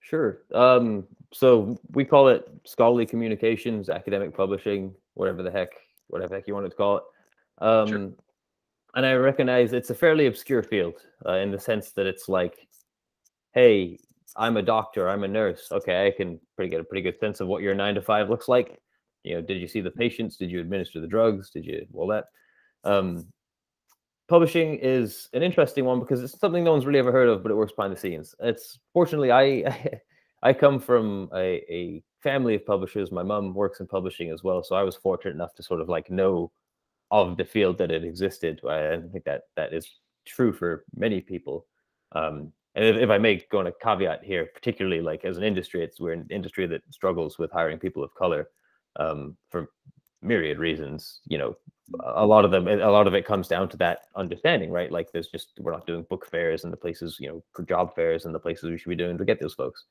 [0.00, 0.42] Sure.
[0.52, 5.70] Um, so we call it scholarly communications, academic publishing, whatever the heck,
[6.08, 7.02] whatever the heck you want to call it.
[7.58, 8.14] Um,
[8.94, 10.94] And I recognize it's a fairly obscure field
[11.26, 12.68] uh, in the sense that it's like,
[13.52, 13.98] hey,
[14.36, 15.68] I'm a doctor, I'm a nurse.
[15.72, 18.30] Okay, I can pretty get a pretty good sense of what your nine to five
[18.30, 18.80] looks like.
[19.22, 20.36] You know, did you see the patients?
[20.36, 21.50] Did you administer the drugs?
[21.50, 22.26] Did you all that?
[22.84, 23.26] Um,
[24.28, 27.50] publishing is an interesting one because it's something no one's really ever heard of, but
[27.50, 28.34] it works behind the scenes.
[28.40, 30.00] It's fortunately I
[30.42, 33.10] I come from a, a family of publishers.
[33.10, 35.88] My mom works in publishing as well, so I was fortunate enough to sort of
[35.88, 36.52] like know
[37.22, 38.60] of the field that it existed.
[38.68, 39.88] I, think that that is
[40.26, 41.66] true for many people.
[42.12, 45.44] Um, and if, if I may go on a caveat here, particularly like as an
[45.44, 48.48] industry, it's we're an industry that struggles with hiring people of color
[48.96, 49.70] um, for
[50.22, 51.20] myriad reasons.
[51.26, 51.56] You know,
[52.02, 55.12] a lot of them a lot of it comes down to that understanding right like
[55.12, 58.24] there's just we're not doing book fairs and the places you know for job fairs
[58.24, 59.84] and the places we should be doing to get those folks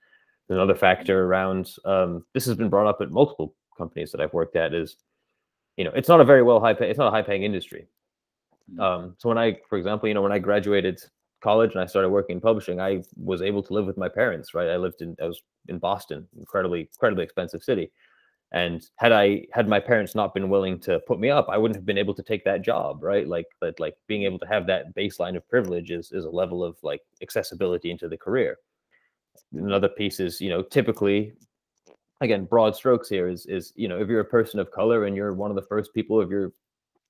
[0.50, 4.56] another factor around um, this has been brought up at multiple companies that i've worked
[4.56, 4.98] at is
[5.78, 7.88] you know it's not a very well high pay it's not a high paying industry
[8.80, 11.00] um, so when i for example you know when i graduated
[11.42, 14.54] college and i started working in publishing i was able to live with my parents
[14.54, 14.70] right?
[14.70, 17.92] I lived in i was in boston incredibly incredibly expensive city.
[18.52, 21.76] And had i had my parents not been willing to put me up i wouldn't
[21.76, 23.28] have been able to take that job right?
[23.28, 26.64] Like that like being able to have that baseline of privilege is, is a level
[26.64, 28.58] of like accessibility into the career.
[29.54, 31.34] Another piece is you know typically
[32.24, 35.16] again broad strokes here is is you know if you're a person of color and
[35.16, 36.52] you're one of the first people of your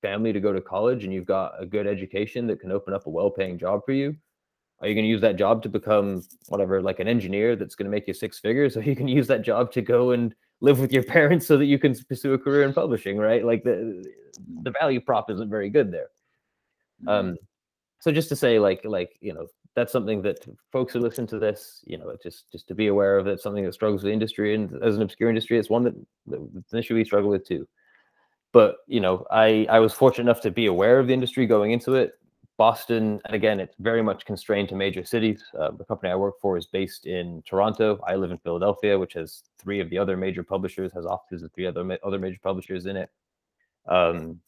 [0.01, 3.07] family to go to college and you've got a good education that can open up
[3.07, 4.15] a well-paying job for you
[4.83, 7.85] are you going to use that job to become whatever like an engineer that's going
[7.85, 8.75] to make you six figures?
[8.77, 11.65] Or you can use that job to go and live with your parents so that
[11.65, 13.45] you can pursue a career in publishing right?
[13.45, 14.05] Like the
[14.63, 16.09] the value prop isn't very good there.
[17.07, 17.37] Um
[17.99, 21.39] so just to say like like you know that's something that folks who listen to
[21.39, 24.13] this you know just just to be aware of it something that struggles with the
[24.13, 25.95] industry and as an obscure industry it's one that,
[26.55, 27.67] it's an issue we struggle with too.
[28.51, 31.71] But you know i i was fortunate enough to be aware of the industry going
[31.71, 32.13] into it.
[32.55, 35.43] Boston and again it's very much constrained to major cities.
[35.59, 37.99] Uh, the company i work for is based in toronto.
[38.07, 41.51] I live in philadelphia which has three of the other major publishers has offices of
[41.53, 43.09] three other ma- other major publishers in it.
[43.87, 44.39] Um,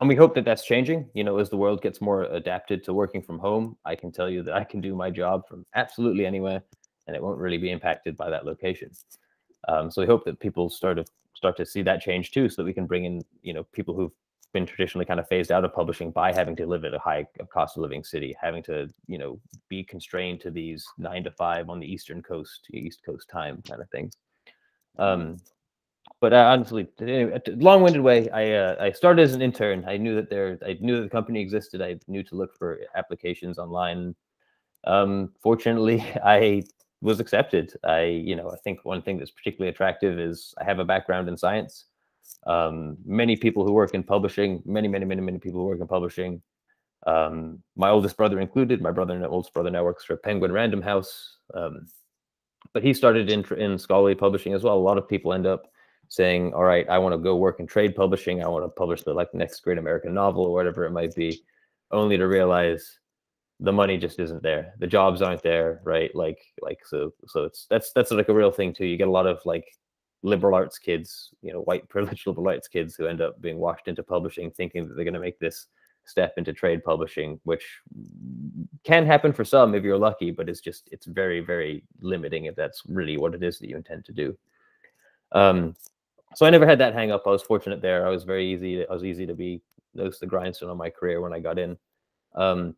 [0.00, 1.08] and we hope that that's changing.
[1.14, 4.28] You know as the world gets more adapted to working from home i can tell
[4.28, 6.62] you that i can do my job from absolutely anywhere
[7.08, 8.90] and it won't really be impacted by that location.
[9.66, 12.62] Um, so we hope that people start to start to see that change too so
[12.62, 14.12] that we can bring in you know people who've
[14.52, 17.26] been traditionally kind of phased out of publishing by having to live at a high
[17.52, 21.68] cost of living city having to you know be constrained to these nine to five
[21.68, 24.16] on the eastern coast east coast time kind of things
[24.98, 25.36] um,
[26.20, 28.28] but uh, honestly, anyway, long-winded way.
[28.30, 29.84] I uh, I started as an intern.
[29.86, 31.80] I knew that there, I knew that the company existed.
[31.80, 34.14] I knew to look for applications online.
[34.84, 36.62] Um, fortunately, I
[37.00, 37.72] was accepted.
[37.84, 41.28] I, you know, I think one thing that's particularly attractive is I have a background
[41.28, 41.84] in science.
[42.46, 45.86] Um, many people who work in publishing, many, many, many, many people who work in
[45.86, 46.42] publishing.
[47.06, 48.82] Um, my oldest brother included.
[48.82, 51.36] My brother, and oldest brother, now works for Penguin Random House.
[51.54, 51.86] Um,
[52.72, 54.76] but he started in in scholarly publishing as well.
[54.76, 55.68] A lot of people end up
[56.08, 58.42] saying, "All right, I want to go work in trade publishing.
[58.42, 61.42] I want to publish the like next great American novel or whatever it might be,"
[61.90, 62.98] only to realize
[63.60, 64.74] the money just isn't there.
[64.78, 66.14] The jobs aren't there, right?
[66.14, 68.86] Like like so so it's that's that's like a real thing too.
[68.86, 69.66] You get a lot of like
[70.22, 73.88] liberal arts kids, you know, white privileged liberal arts kids who end up being washed
[73.88, 75.66] into publishing, thinking that they're going to make this
[76.04, 77.64] step into trade publishing, which
[78.84, 82.54] can happen for some if you're lucky, but it's just it's very very limiting if
[82.54, 84.36] that's really what it is that you intend to do.
[85.32, 85.74] Um,
[86.34, 87.22] so I never had that hang up.
[87.26, 88.06] I was fortunate there.
[88.06, 88.86] I was very easy.
[88.86, 89.62] I was easy to be
[89.94, 91.76] those the grindstone on my career when I got in.
[92.34, 92.76] Um,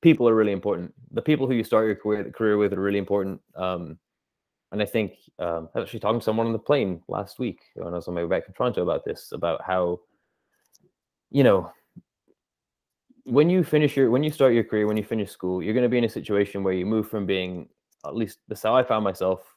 [0.00, 0.94] people are really important.
[1.12, 3.40] The people who you start your career, career with are really important.
[3.54, 3.98] Um,
[4.72, 7.60] and I think um, I was actually talking to someone on the plane last week
[7.74, 10.00] when I was on my way back from Toronto about this, about how,
[11.30, 11.72] you know,
[13.24, 15.82] when you finish your when you start your career, when you finish school, you're going
[15.82, 17.68] to be in a situation where you move from being
[18.06, 19.55] at least that's how I found myself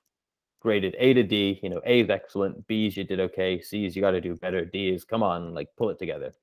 [0.60, 1.60] graded A to D.
[1.64, 4.22] You know, A is excellent, B is you did okay, C is you got to
[4.22, 6.34] do better, D is come on, like pull it together,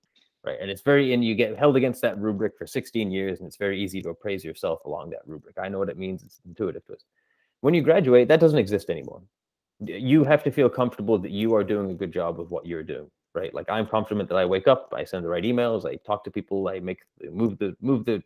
[0.44, 0.58] right?
[0.60, 3.56] And it's very and you get held against that rubric for 16 years, and it's
[3.56, 5.58] very easy to appraise yourself along that rubric.
[5.58, 7.04] I know what it means; it's intuitive to us.
[7.60, 9.22] When you graduate, that doesn't exist anymore.
[9.80, 12.82] You have to feel comfortable that you are doing a good job of what you're
[12.82, 13.52] doing, right?
[13.52, 16.30] Like I'm confident that I wake up, I send the right emails, I talk to
[16.30, 17.00] people, I make
[17.30, 18.22] move the move the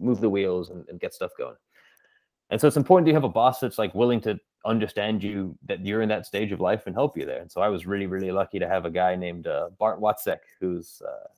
[0.00, 1.56] move the wheels and, and get stuff going.
[2.50, 5.84] And so it's important to have a boss that's like willing to understand you that
[5.84, 7.40] you're in that stage of life and help you there.
[7.40, 10.38] And so I was really, really lucky to have a guy named uh, Bart Watzek,
[10.60, 11.28] who's uh,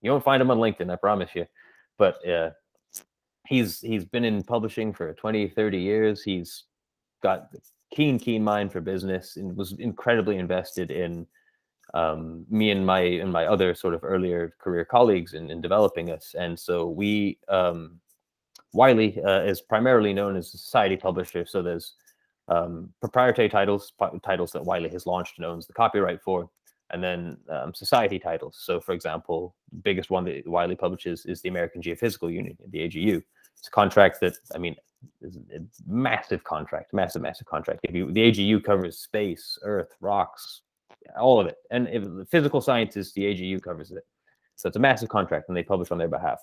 [0.00, 1.46] you won't find him on LinkedIn, I promise you,
[1.98, 2.50] but uh,
[3.46, 6.22] he's he's been in publishing for 20, 30 years.
[6.22, 6.64] He's
[7.22, 7.58] got a
[7.94, 11.26] keen, keen mind for business and was incredibly invested in
[11.92, 16.10] um, me and my and my other sort of earlier career colleagues in, in developing
[16.10, 16.34] us.
[16.38, 18.00] And so we um,
[18.72, 21.44] Wiley uh, is primarily known as a society publisher.
[21.44, 21.94] So there's
[22.50, 26.50] um, proprietary titles, titles that Wiley has launched and owns the copyright for,
[26.90, 28.58] and then um, society titles.
[28.60, 33.22] So, for example, biggest one that Wiley publishes is the American Geophysical Union, the AGU.
[33.56, 34.74] It's a contract that, I mean,
[35.22, 37.80] is a massive contract, massive, massive contract.
[37.84, 40.62] If you, the AGU covers space, Earth, rocks,
[41.18, 44.04] all of it, and if the physical sciences, the AGU covers it.
[44.56, 46.40] So it's a massive contract, and they publish on their behalf.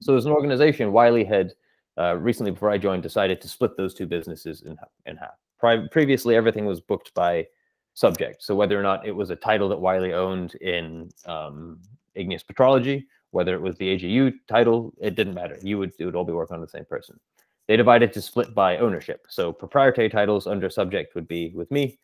[0.00, 1.52] So as an organization, Wiley had
[1.98, 5.34] uh, recently, before I joined, decided to split those two businesses in, in half.
[5.58, 7.46] Pri previously, everything was booked by
[7.94, 8.42] subject.
[8.42, 11.80] So whether or not it was a title that Wiley owned in um,
[12.14, 15.58] igneous petrology, whether it was the AGU title, it didn't matter.
[15.62, 17.18] You would it would all be working on the same person.
[17.66, 19.26] They divided to split by ownership.
[19.28, 21.98] So proprietary titles under subject would be with me,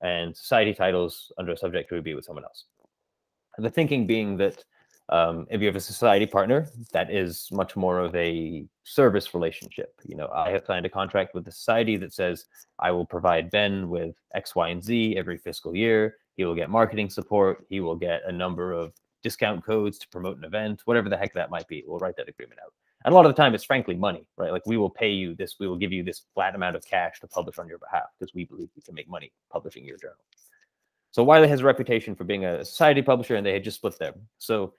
[0.00, 2.64] and society titles under subject would be with someone else.
[3.58, 4.64] The thinking being that
[5.08, 9.94] um, if you have a society partner, that is much more of a service relationship.
[10.04, 12.46] You know, I have signed a contract with the society that says
[12.78, 16.16] I will provide Ben with X, Y, and Z every fiscal year.
[16.36, 17.66] He will get marketing support.
[17.68, 21.34] He will get a number of discount codes to promote an event, whatever the heck
[21.34, 21.84] that might be.
[21.86, 22.72] We'll write that agreement out.
[23.04, 24.52] And a lot of the time, it's frankly money, right?
[24.52, 27.20] Like we will pay you this, we will give you this flat amount of cash
[27.20, 30.16] to publish on your behalf because we believe we can make money publishing your journal.
[31.10, 33.98] So Wiley has a reputation for being a society publisher, and they had just split
[33.98, 34.14] them.
[34.38, 34.72] So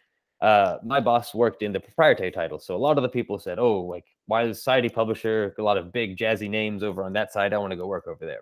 [0.43, 2.59] uh, my boss worked in the proprietary title.
[2.59, 5.55] So a lot of the people said, oh, like, Wiley's Society Publisher?
[5.57, 7.53] A lot of big jazzy names over on that side.
[7.53, 8.41] I want to go work over there.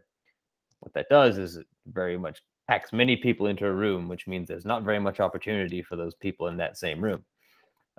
[0.80, 4.48] What that does is it very much packs many people into a room, which means
[4.48, 7.24] there's not very much opportunity for those people in that same room.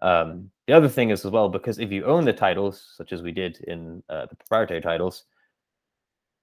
[0.00, 3.22] Um, the other thing is as well, because if you own the titles, such as
[3.22, 5.26] we did in uh, the proprietary titles,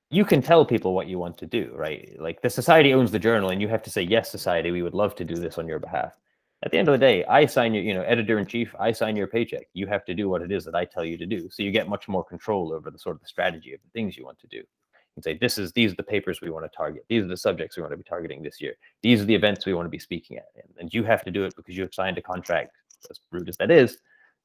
[0.09, 2.15] you can tell people what you want to do, right?
[2.19, 4.93] Like the society owns the journal, and you have to say, yes, society, we would
[4.93, 6.15] love to do this on your behalf
[6.63, 8.91] at the end of the day, I sign your, you know, editor in chief, I
[8.91, 9.67] sign your paycheck.
[9.73, 11.49] You have to do what it is that I tell you to do.
[11.49, 14.17] So you get much more control over the sort of the strategy of the things
[14.17, 14.57] you want to do.
[14.57, 17.05] You can say, this is these are the papers we want to target.
[17.07, 18.73] These are the subjects we want to be targeting this year.
[19.01, 20.47] These are the events we want to be speaking at.
[20.55, 22.71] And, and you have to do it because you have signed a contract,
[23.09, 23.97] as rude as that is,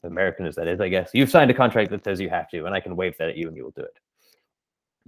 [0.05, 1.11] American as that is, I guess.
[1.15, 3.37] You've signed a contract that says you have to, and I can wave that at
[3.37, 3.99] you and you will do it.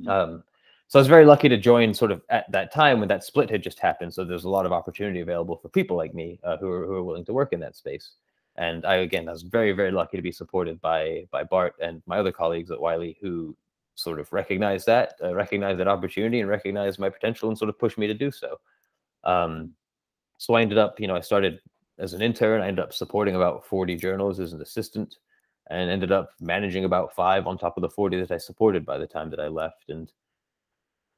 [0.01, 0.09] Mm-hmm.
[0.09, 0.43] Um,
[0.89, 3.51] so I was very lucky to join sort of at that time when that split
[3.51, 4.15] had just happened.
[4.15, 6.95] So there's a lot of opportunity available for people like me uh, who, are, who
[6.95, 8.13] are willing to work in that space.
[8.57, 12.03] And I, again, I was very, very lucky to be supported by, by Bart and
[12.07, 13.57] my other colleagues at Wiley who
[13.97, 17.79] sort of recognized that, uh, recognized that opportunity and recognized my potential and sort of
[17.79, 18.61] pushed me to do so.
[19.25, 19.73] Um,
[20.39, 21.61] so I ended up, you know, I started
[21.99, 22.63] as an intern.
[22.63, 25.17] I ended up supporting about 40 journals as an assistant
[25.69, 28.99] and ended up managing about five on top of the 40 that I supported by
[28.99, 29.89] the time that I left.
[29.89, 30.13] And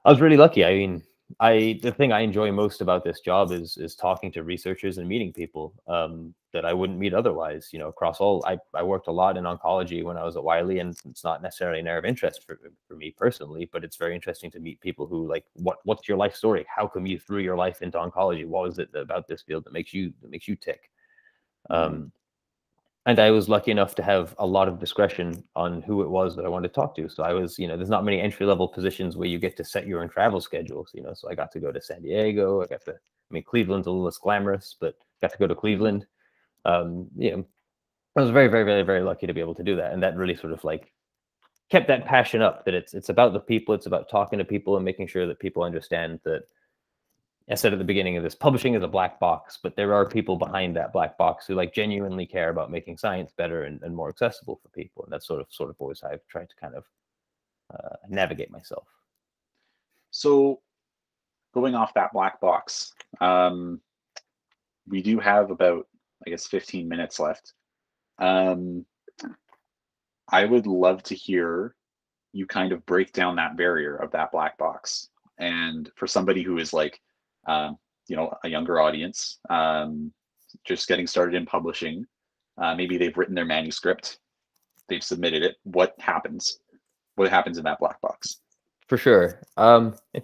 [0.08, 0.64] I was really lucky.
[0.64, 1.02] I mean,
[1.38, 5.06] I the thing I enjoy most about this job is is talking to researchers and
[5.06, 7.68] meeting people um, that I wouldn't meet otherwise.
[7.72, 10.42] You know, across all, I, I worked a lot in oncology when I was at
[10.42, 13.96] Wiley, and it's not necessarily an area of interest for, for me personally, but it's
[13.96, 16.64] very interesting to meet people who like what what's your life story?
[16.74, 18.46] How come you threw your life into oncology?
[18.46, 20.90] What is it about this field that makes you that makes you tick?
[21.70, 21.94] Mm-hmm.
[21.94, 22.12] Um,
[23.08, 26.36] and I was lucky enough to have a lot of discretion on who it was
[26.36, 27.08] that I wanted to talk to.
[27.08, 29.64] So I was, you know, there's not many entry level positions where you get to
[29.64, 31.14] set your own travel schedules, you know.
[31.14, 32.62] So I got to go to San Diego.
[32.62, 35.54] I got to, I mean, Cleveland's a little less glamorous, but got to go to
[35.54, 36.06] Cleveland.
[36.66, 37.46] Um, you know,
[38.14, 40.14] I was very, very, very, very lucky to be able to do that, and that
[40.14, 40.92] really sort of like
[41.70, 42.66] kept that passion up.
[42.66, 45.38] That it's it's about the people, it's about talking to people and making sure that
[45.38, 46.42] people understand that
[47.50, 50.06] I said at the beginning of this, publishing is a black box, but there are
[50.06, 53.96] people behind that black box who like genuinely care about making science better and, and
[53.96, 55.02] more accessible for people.
[55.04, 56.84] And that's sort of sort of always I've tried to kind of
[57.72, 58.86] uh, navigate myself.
[60.10, 60.60] So
[61.54, 63.80] going off that black box, um,
[64.86, 65.86] we do have about,
[66.26, 67.54] I guess, 15 minutes left.
[68.18, 68.84] Um,
[70.30, 71.74] I would love to hear
[72.32, 75.08] you kind of break down that barrier of that black box.
[75.38, 77.00] And for somebody who is like,
[77.48, 77.76] um,
[78.06, 80.12] you know, a younger audience, um,
[80.64, 82.06] just getting started in publishing,
[82.58, 84.18] uh, maybe they've written their manuscript,
[84.88, 85.56] they've submitted it.
[85.64, 86.60] What happens?
[87.16, 88.40] What happens in that black box?
[88.86, 89.40] For sure.
[89.56, 89.96] Um,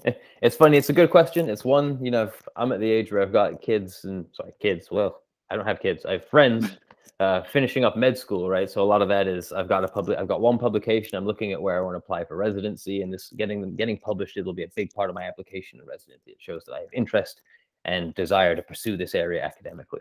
[0.43, 0.79] it's funny.
[0.79, 1.51] It's a good question.
[1.51, 4.89] It's one, you know, I'm at the age where I've got kids and sorry, kids.
[4.91, 6.07] Well, I don't have kids.
[6.07, 6.79] I have friends
[7.21, 8.71] uh, finishing up med school, right?
[8.71, 11.17] So a lot of that is I've got a public, I've got one publication.
[11.17, 13.99] I'm looking at where I want to apply for residency, and this getting them getting
[13.99, 14.37] published.
[14.37, 16.33] It'll be a big part of my application in residency.
[16.33, 17.43] It shows that I have interest
[17.85, 20.01] and desire to pursue this area academically.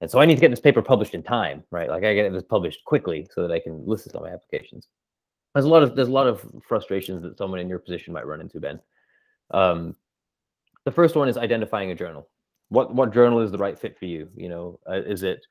[0.00, 1.88] And so I need to get this paper published in time, right?
[1.88, 4.88] Like I get this published quickly so that I can list it on my applications.
[5.54, 8.26] There's a lot of there's a lot of frustrations that someone in your position might
[8.26, 8.80] run into, Ben.
[9.50, 9.96] Um,
[10.84, 12.28] the first one is identifying a journal.
[12.68, 14.28] What what journal is the right fit for you?
[14.36, 15.46] You know, uh, is it,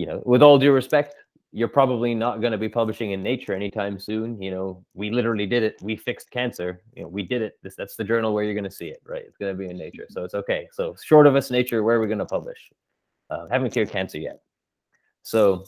[0.00, 1.14] you know, with all due respect,
[1.52, 4.40] you're probably not going to be publishing in Nature anytime soon.
[4.40, 5.76] You know, we literally did it.
[5.82, 6.80] We fixed cancer.
[6.96, 7.58] You know, we did it.
[7.62, 9.22] This that's the journal where you're going to see it, right?
[9.26, 10.68] It's going to be in Nature, so it's okay.
[10.72, 12.70] So short of us, Nature, where are we going to publish?
[13.28, 14.40] Uh, haven't cured cancer yet.
[15.22, 15.66] So,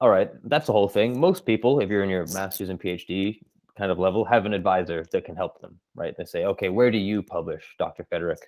[0.00, 1.18] all right, that's the whole thing.
[1.18, 3.40] Most people, if you're in your master's and PhD
[3.76, 6.14] kind of level, have an advisor that can help them, right?
[6.16, 8.04] They say, okay, where do you publish, Dr.
[8.04, 8.38] Federic?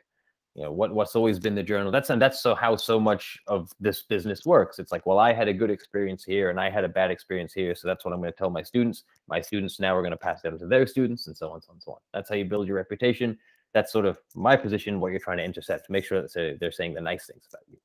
[0.55, 1.93] You know, what what's always been the journal?
[1.93, 4.79] That's and that's so how so much of this business works.
[4.79, 7.53] It's like, well, I had a good experience here and I had a bad experience
[7.53, 9.05] here, so that's what I'm going to tell my students.
[9.29, 11.63] My students now are going to pass that on to their students, and so on,
[11.63, 11.99] so on, so on.
[12.13, 13.39] That's how you build your reputation.
[13.73, 16.95] That's sort of my position, what you're trying to intercept make sure that they're saying
[16.95, 17.79] the nice things about you.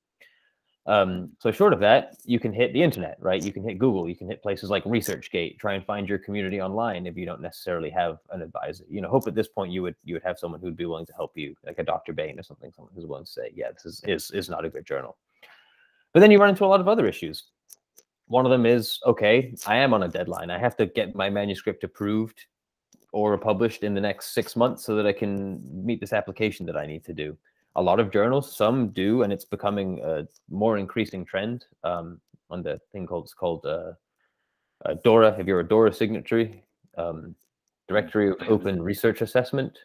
[0.88, 3.44] Um, so short of that, you can hit the internet, right?
[3.44, 6.62] You can hit Google, you can hit places like ResearchGate, try and find your community
[6.62, 8.84] online if you don't necessarily have an advisor.
[8.88, 11.08] You know, hope at this point you would you would have someone who'd be willing
[11.08, 12.14] to help you, like a Dr.
[12.14, 14.70] Bain or something, someone who's willing to say, yeah, this is is, is not a
[14.70, 15.18] good journal.
[16.14, 17.46] But then you run into a lot of other issues.
[18.28, 20.52] One of them is, okay, I am on a deadline.
[20.52, 22.46] I have to get my manuscript approved
[23.12, 26.78] or published in the next six months so that I can meet this application that
[26.78, 27.38] I need to do
[27.76, 32.20] a lot of journals, some do, and it's becoming a more increasing trend um,
[32.50, 33.92] on the thing called it's called uh,
[34.86, 35.36] uh, DORA.
[35.40, 36.64] If you're a DORA signatory,
[36.98, 37.36] um,
[37.88, 39.78] Directory of Open Research Assessment.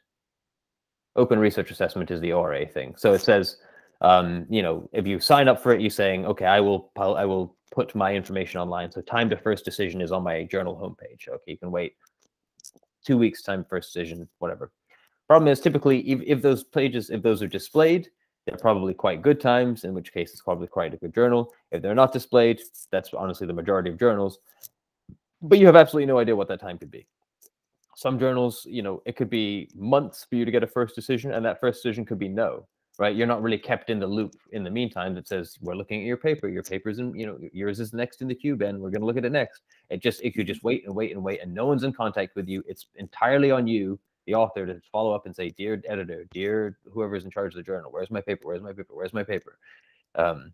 [1.16, 2.95] Open Research Assessment is the ORA thing.
[2.97, 3.57] So it says,
[4.01, 7.24] um, you know, if you sign up for it, you're saying, okay, I will, I
[7.24, 8.91] will put my information online.
[8.91, 11.28] So time to first decision is on my journal homepage.
[11.28, 11.95] Okay, you can wait
[13.05, 14.70] two weeks time first decision, whatever.
[15.31, 18.09] Problem is typically if, if those pages, if those are displayed,
[18.45, 21.53] they're probably quite good times, in which case it's probably quite a good journal.
[21.70, 22.61] If they're not displayed,
[22.91, 24.41] that's honestly the majority of journals.
[25.41, 27.07] But you have absolutely no idea what that time could be.
[27.95, 31.33] Some journals, you know, it could be months for you to get a first decision,
[31.33, 32.66] and that first decision could be no,
[32.99, 33.14] right?
[33.14, 36.07] You're not really kept in the loop in the meantime that says, we're looking at
[36.07, 38.81] your paper, your paper's in, you know, yours is next in the queue, Ben.
[38.81, 39.62] We're going to look at it next.
[39.91, 40.66] It just, if you just mm-hmm.
[40.66, 43.68] wait and wait and wait, and no one's in contact with you, it's entirely on
[43.68, 43.97] you
[44.31, 47.62] the author to follow up and say, "Dear editor, dear whoever's in charge of the
[47.62, 48.47] journal, where's my paper?
[48.47, 48.95] Where's my paper?
[48.95, 49.59] Where's my paper?"
[50.14, 50.53] Um,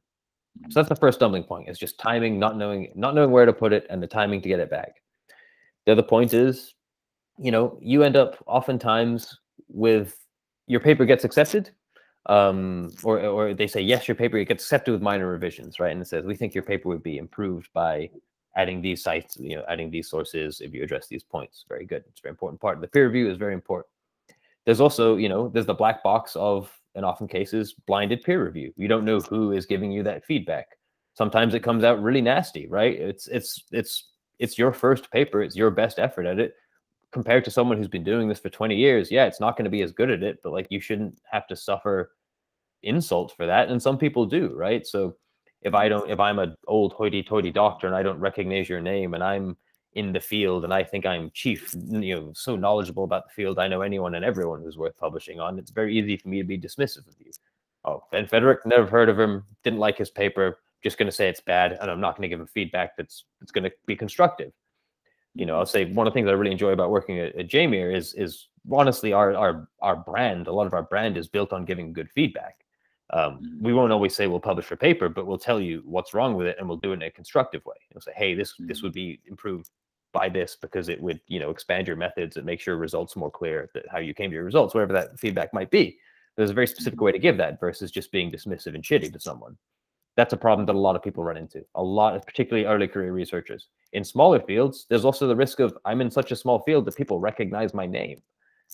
[0.71, 1.69] so that's the first stumbling point.
[1.69, 4.49] It's just timing, not knowing, not knowing where to put it, and the timing to
[4.49, 5.03] get it back.
[5.85, 6.75] The other point is,
[7.39, 10.19] you know, you end up oftentimes with
[10.67, 11.71] your paper gets accepted,
[12.27, 15.93] um, or or they say yes, your paper it gets accepted with minor revisions, right?
[15.93, 18.11] And it says we think your paper would be improved by
[18.57, 21.65] adding these cites, you know, adding these sources if you address these points.
[21.69, 22.03] Very good.
[22.09, 22.81] It's a very important part.
[22.81, 23.87] The peer review is very important.
[24.65, 28.73] There's also, you know, there's the black box of, in often cases, blinded peer review.
[28.77, 30.79] You don't know who is giving you that feedback.
[31.15, 32.99] Sometimes it comes out really nasty, right?
[32.99, 35.43] It's it's it's it's your first paper.
[35.43, 36.55] It's your best effort at it.
[37.13, 39.71] Compared to someone who's been doing this for 20 years, yeah, it's not going to
[39.71, 42.13] be as good at it, but like you shouldn't have to suffer
[42.83, 43.69] insult for that.
[43.69, 44.87] And some people do, right?
[44.87, 45.17] So
[45.67, 49.15] if I don't, if I'm an old hoity-toity doctor and I don't recognize your name
[49.15, 49.57] and I'm
[49.95, 53.59] in the field and I think I'm chief, you know, so knowledgeable about the field,
[53.59, 55.59] I know anyone and everyone who's worth publishing on.
[55.59, 57.33] It's very easy for me to be dismissive of you.
[57.85, 61.29] Oh, Ben Federic, never heard of him, didn't like his paper, just going to say
[61.29, 63.97] it's bad, and I'm not going to give him feedback that's that's going to be
[63.97, 64.53] constructive.
[65.35, 67.49] You know, I'll say one of the things I really enjoy about working at, at
[67.49, 70.47] JMIR is is honestly our our our brand.
[70.47, 72.66] A lot of our brand is built on giving good feedback.
[73.11, 73.65] Um, mm-hmm.
[73.65, 76.47] we won't always say we'll publish for paper, but we'll tell you what's wrong with
[76.47, 77.77] it, and we'll do it in a constructive way.
[77.95, 78.87] We'll say, hey, this this mm-hmm.
[78.87, 79.71] would be improved
[80.13, 83.31] by this because it would you know expand your methods and make your results more
[83.31, 85.99] clear that how you came to your results, whatever that feedback might be.
[86.37, 89.21] There's a very specific way to give that versus just being dismissive and shitty to
[89.21, 89.57] someone.
[90.17, 91.65] That's a problem that a lot of people run into.
[91.75, 93.69] A lot, of particularly early career researchers.
[93.93, 96.97] In smaller fields, there's also the risk of I'm in such a small field that
[96.97, 98.23] people recognize my name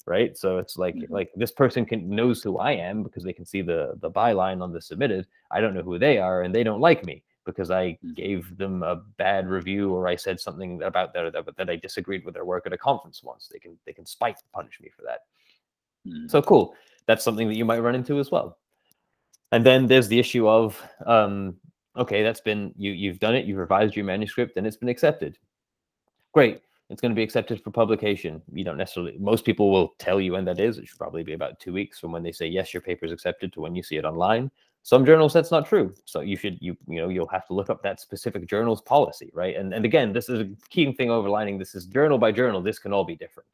[0.06, 0.36] right?
[0.36, 1.12] So it's like mm-hmm.
[1.12, 4.62] like this person can knows who I am because they can see the the byline
[4.62, 5.26] on the submitted.
[5.50, 7.22] I don't know who they are, and they don't like me.
[7.44, 8.14] because I Mhm.
[8.14, 12.24] gave them a bad review or I said something about that that, that I disagreed
[12.24, 13.48] with their work at a conference once.
[13.48, 15.20] They can they can spite punish me for that.
[16.06, 16.30] Mhm.
[16.30, 16.76] So cool.
[17.06, 18.58] That's something that you might run into as well.
[19.50, 21.56] And then there's the issue of um,
[21.96, 25.36] okay, that's been you you've done it, you've revised your manuscript, and it's been accepted.
[26.32, 26.62] Great.
[26.92, 28.42] It's going to be accepted for publication.
[28.52, 30.76] You don't necessarily most people will tell you when that is.
[30.76, 33.12] It should probably be about two weeks from when they say yes, your paper is
[33.12, 34.50] accepted to when you see it online.
[34.82, 35.94] Some journals that's not true.
[36.04, 39.30] So you should you you know you'll have to look up that specific journal's policy,
[39.32, 39.56] right?
[39.56, 41.58] And and again, this is a key thing overlining.
[41.58, 42.60] This is journal by journal.
[42.60, 43.48] This can all be different.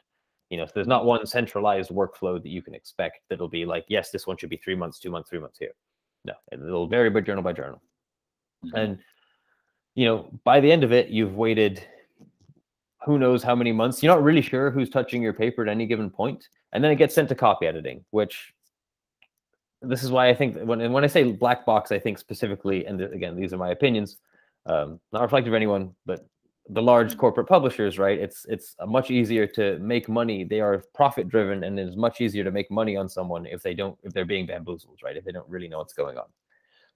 [0.50, 3.84] You know, so there's not one centralized workflow that you can expect that'll be like,
[3.86, 5.74] yes, this one should be three months, two months, three months here.
[6.24, 7.80] No, it'll vary by journal by journal.
[8.64, 8.74] Mhm.
[8.74, 8.98] And
[9.94, 11.86] you know, by the end of it, you've waited
[13.08, 14.02] who knows how many months.
[14.02, 16.96] You're not really sure who's touching your paper at any given point, and then it
[16.96, 18.52] gets sent to copy editing, which
[19.80, 22.84] this is why I think when and when I say black box, I think specifically,
[22.84, 24.18] and again, these are my opinions,
[24.66, 26.26] um, not reflective of anyone, but
[26.68, 28.18] the large corporate publishers, right?
[28.18, 30.44] It's it's much easier to make money.
[30.44, 33.72] They are profit driven, and it's much easier to make money on someone if they
[33.72, 35.16] don't if they're being bamboozled, right?
[35.16, 36.26] If they don't really know what's going on.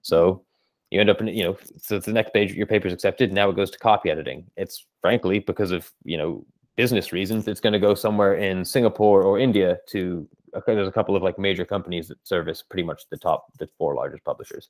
[0.03, 0.45] So
[0.93, 3.55] you end up in you know so the next page your paper's accepted now it
[3.55, 4.45] goes to copy editing.
[4.55, 9.21] It's frankly because of you know business reasons it's going to go somewhere in singapore
[9.21, 13.03] or india to okay there's a couple of like major companies that service pretty much
[13.09, 14.69] the top the four largest publishers.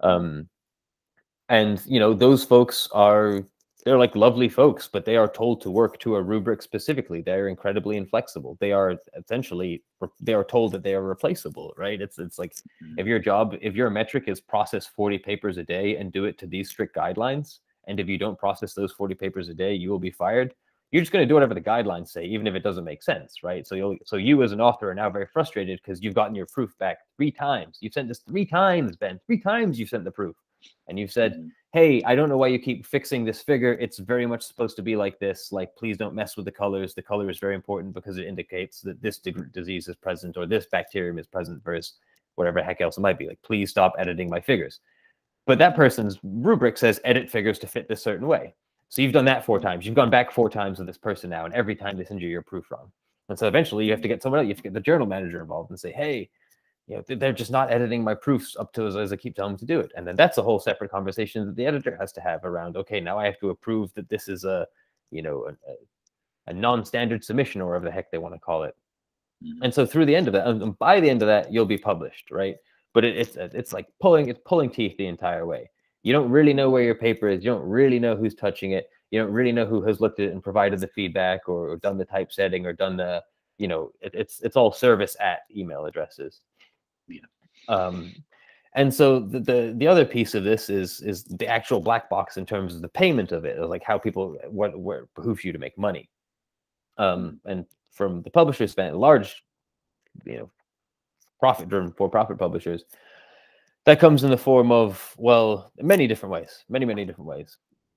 [0.00, 0.48] Um
[1.48, 3.44] and you know those folks are
[3.84, 7.20] they're like lovely folks but they are told to work to a rubric specifically.
[7.22, 8.56] They're incredibly inflexible.
[8.60, 9.82] They are essentially
[10.20, 12.00] they are told that they are replaceable right?
[12.00, 12.54] It's it's like
[12.98, 16.38] if your job if your metric is process 40 papers a day and do it
[16.38, 19.90] to these strict guidelines and if you don't process those 40 papers a day you
[19.90, 20.54] will be fired.
[20.92, 23.42] You're just going to do whatever the guidelines say even if it doesn't make sense
[23.42, 23.66] right?
[23.66, 26.46] So you'll so you as an author are now very frustrated because you've gotten your
[26.46, 27.78] proof back three times.
[27.80, 29.20] You've sent this three times ben.
[29.26, 30.36] Three times you've sent the proof.
[30.88, 31.50] And you've said Mhm.
[31.72, 33.74] Hey i don't know why you keep fixing this figure.
[33.74, 35.52] It's very much supposed to be like this.
[35.52, 36.94] Like please don't mess with the colors.
[36.94, 39.50] The color is very important because it indicates that this dig- mm-hmm.
[39.52, 41.94] disease is present or this bacterium is present versus
[42.34, 43.28] whatever heck else it might be.
[43.28, 44.80] Like please stop editing my figures.
[45.46, 48.54] But that person's rubric says edit figures to fit this certain way.
[48.88, 49.68] So you've done that four mm-hmm.
[49.68, 49.86] times.
[49.86, 52.28] You've gone back four times with this person now and every time they send you
[52.28, 52.90] your proof wrong.
[53.28, 55.06] And so eventually you have to get someone else you have to get the journal
[55.06, 56.30] manager involved and say hey
[56.86, 59.52] you know, they're just not editing my proofs up to as, as I keep telling
[59.52, 59.92] them to do it.
[59.96, 63.00] And then that's a whole separate conversation that the editor has to have around, okay,
[63.00, 64.66] now I have to approve that this is a,
[65.10, 68.74] you know, a, a, non-standard submission or whatever the heck they want to call it.
[69.44, 69.58] Mhm.
[69.62, 71.78] And so through the end of that, and by the end of that, you'll be
[71.78, 72.56] published, right?
[72.92, 75.70] But it, it's it's like pulling it's pulling teeth the entire way.
[76.02, 77.44] You don't really know where your paper is.
[77.44, 78.88] You don't really know who's touching it.
[79.10, 81.76] You don't really know who has looked at it and provided the feedback or, or
[81.76, 83.22] done the typesetting or done the,
[83.58, 86.40] you know, it, it's it's all service at email addresses.
[87.70, 88.12] Um,
[88.74, 92.36] and so the, the the other piece of this is is the actual black box
[92.36, 95.58] in terms of the payment of it, like how people what what behooves you to
[95.58, 96.08] make money.
[96.98, 99.42] Um, and from the publishers spent large,
[100.24, 100.50] you know,
[101.38, 102.84] profit driven for profit publishers,
[103.86, 107.56] that comes in the form of well, many different ways, many many different ways.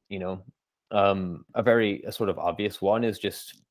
[0.09, 0.43] You know,
[0.91, 3.61] um, a very a sort of obvious one is just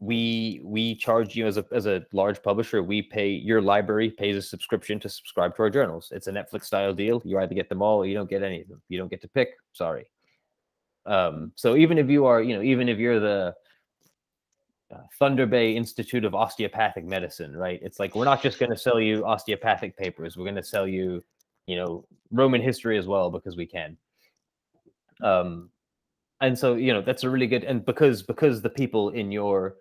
[0.00, 4.34] we we charge you as a as a large publisher we pay your library pays
[4.34, 6.10] a subscription to subscribe to our journals.
[6.10, 7.20] It's a netflix style deal.
[7.24, 8.80] You either get them all or you don't get any of them.
[8.88, 9.50] You don't get to pick.
[9.72, 10.10] Sorry.
[11.04, 13.54] Um so even if you are you know even if you're the
[14.90, 17.78] uh, thunder bay institute of osteopathic medicine right?
[17.82, 20.36] It's like we're not just going to sell you osteopathic papers.
[20.36, 21.22] We're going to sell you
[21.66, 23.98] you know roman history as well because we can.
[25.22, 25.68] Um
[26.40, 29.76] and so you know that's a really good and because because the people in your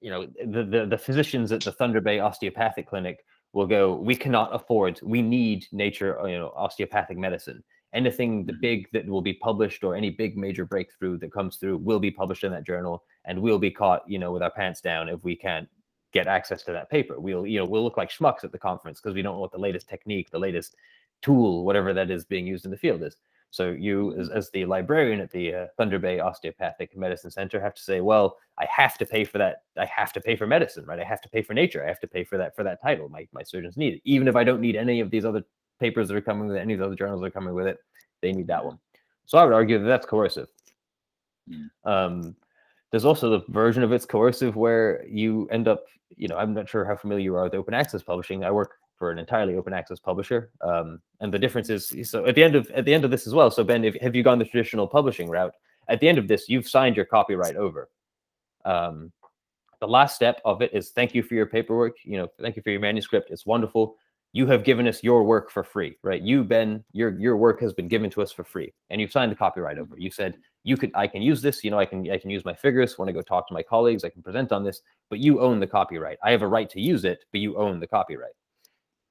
[0.00, 4.16] you know the, the the physicians at the thunder bay osteopathic clinic will go we
[4.16, 7.62] cannot afford we need nature you know osteopathic medicine.
[7.92, 8.60] Anything the Mhm.
[8.60, 12.10] big that will be published or any big major breakthrough that comes through will be
[12.10, 15.24] published in that journal and we'll be caught you know with our pants down if
[15.24, 15.68] we can't
[16.12, 17.18] get access to that paper.
[17.20, 19.52] We'll you know we'll look like schmucks at the conference because we don't know what
[19.52, 20.76] the latest technique the latest
[21.22, 23.16] tool whatever that is being used in the field is
[23.50, 27.74] so you, as, as the librarian at the uh, Thunder Bay Osteopathic Medicine Center, have
[27.74, 29.62] to say, well, I have to pay for that.
[29.76, 31.00] I have to pay for medicine, right?
[31.00, 31.84] I have to pay for nature.
[31.84, 33.08] I have to pay for that for that title.
[33.08, 35.44] My my surgeons need it, even if I don't need any of these other
[35.80, 37.66] papers that are coming with it, any of the other journals that are coming with
[37.66, 37.78] it.
[38.22, 38.78] They need that one.
[39.26, 40.48] So I would argue that that's coercive.
[41.48, 41.70] Mm.
[41.84, 42.36] Um,
[42.90, 45.84] there's also the version of it's coercive where you end up,
[46.16, 48.44] you know, I'm not sure how familiar you are with open access publishing.
[48.44, 50.52] I work for an entirely open access publisher.
[50.60, 53.26] Um, and the difference is so at the end of at the end of this
[53.26, 53.50] as well.
[53.50, 55.54] So Ben, if, have you gone the traditional publishing route?
[55.88, 57.88] At the end of this, you've signed your copyright over.
[58.64, 59.10] Um,
[59.80, 61.96] the last step of it is thank you for your paperwork.
[62.04, 63.30] You know, thank you for your manuscript.
[63.30, 63.96] It's wonderful.
[64.32, 66.22] you have given us your work for free, right?
[66.22, 69.32] You, Ben, your your work has been given to us for free, and you've signed
[69.32, 69.96] the copyright over.
[69.98, 71.64] You said you could, I can use this.
[71.64, 73.62] You know, I can I can use my figures when I go talk to my
[73.62, 74.04] colleagues.
[74.04, 76.18] I can present on this, but you own the copyright.
[76.22, 78.34] I have a right to use it, but you own the copyright.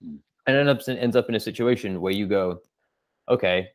[0.02, 2.62] And it ends up ends up in a situation where you go,
[3.28, 3.70] okay,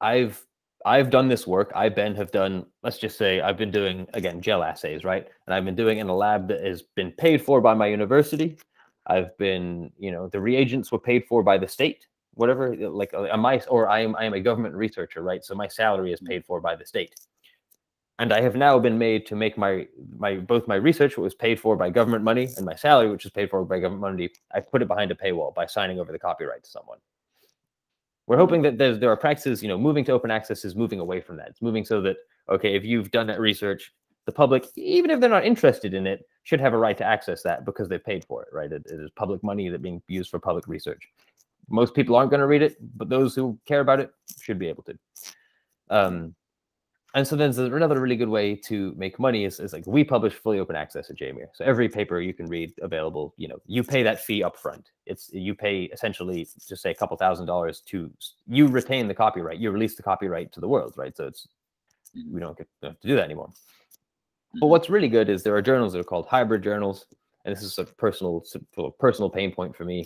[0.00, 0.44] I've
[0.86, 1.72] I've done this work.
[1.74, 5.26] I, Ben, have done, let's just say I've been doing, again, gel assays, right?
[5.46, 8.58] And I've been doing in a lab that has been paid for by my university.
[9.06, 13.28] I've been, you know, the reagents were paid for by the state, whatever, like uh,
[13.30, 15.42] a my, or I am, I am a government researcher, right?
[15.42, 16.28] So my salary is mm.
[16.28, 17.14] paid for by the state.
[18.18, 21.34] And I have now been made to make my, my, both my research, what was
[21.34, 24.30] paid for by government money and my salary, which is paid for by government money.
[24.54, 26.98] I've put it behind a paywall by signing over the copyright to someone.
[28.26, 31.00] We're hoping that there's, there are practices, you know, moving to open access is moving
[31.00, 31.48] away from that.
[31.48, 32.16] It's moving so that,
[32.48, 33.92] okay, if you've done that research,
[34.26, 37.42] the public, even if they're not interested in it, should have a right to access
[37.42, 38.72] that because they paid for it, right?
[38.72, 41.02] it, it is public money that being used for public research.
[41.68, 44.10] Most people aren't going to read it, but those who care about it
[44.40, 44.98] should be able to.
[45.90, 46.34] Um,
[47.14, 50.02] and so then there's another really good way to make money is, is like we
[50.02, 51.46] publish fully open access at JMIR.
[51.54, 54.90] So every paper you can read available, you know, you pay that fee up front.
[55.06, 58.10] It's you pay essentially just say a couple thousand dollars to
[58.48, 59.58] you retain the copyright.
[59.58, 61.16] You release the copyright to the world, right?
[61.16, 61.46] So it's
[62.14, 62.38] we mm-hmm.
[62.40, 63.50] don't get to do that anymore.
[64.52, 64.68] But mm-hmm.
[64.70, 67.06] what's really good is there are journals that are called hybrid journals,
[67.44, 68.44] and this is a personal
[68.98, 70.04] personal pain point for me,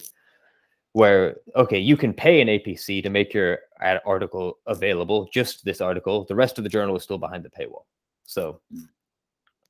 [0.92, 3.60] where okay, you can pay an APC to make your
[4.04, 6.24] article available, just this article.
[6.24, 7.84] The rest of the journal is still behind the paywall.
[8.24, 8.84] So, hmm.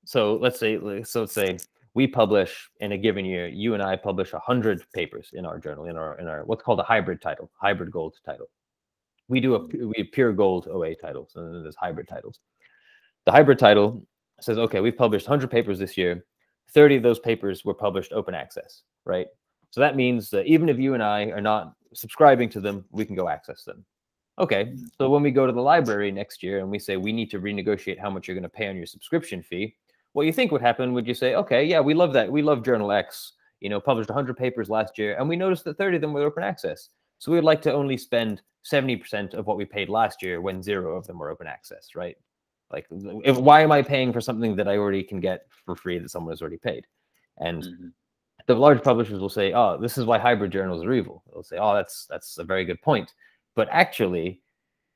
[0.04, 1.58] so let's say so let's say
[1.94, 5.86] we publish in a given year, you and I publish hundred papers in our journal,
[5.86, 8.48] in our in our what's called a hybrid title, hybrid gold title.
[9.28, 9.88] We do a hmm.
[9.88, 12.40] we have pure gold OA titles, and then there's hybrid titles.
[13.26, 14.06] The hybrid title
[14.40, 16.24] says, okay, we've published 100 papers this year.
[16.72, 19.26] 30 of those papers were published open access, right?
[19.70, 23.04] So that means that even if you and I are not subscribing to them, we
[23.04, 23.84] can go access them.
[24.38, 27.30] Okay, so when we go to the library next year and we say we need
[27.30, 29.74] to renegotiate how much you're going to pay on your subscription fee,
[30.12, 32.30] what you think would happen would you say, okay, yeah, we love that.
[32.30, 35.76] We love Journal X, you know, published 100 papers last year, and we noticed that
[35.76, 36.88] 30 of them were open access.
[37.18, 40.96] So we'd like to only spend 70% of what we paid last year when zero
[40.96, 42.16] of them were open access, right?
[42.72, 42.86] Like,
[43.24, 46.10] if, why am I paying for something that I already can get for free that
[46.10, 46.86] someone has already paid?
[47.38, 47.88] And mm-hmm.
[48.48, 51.58] The large publishers will say, "Oh, this is why hybrid journals are evil." They'll say,
[51.58, 53.12] "Oh, that's that's a very good point,"
[53.54, 54.40] but actually,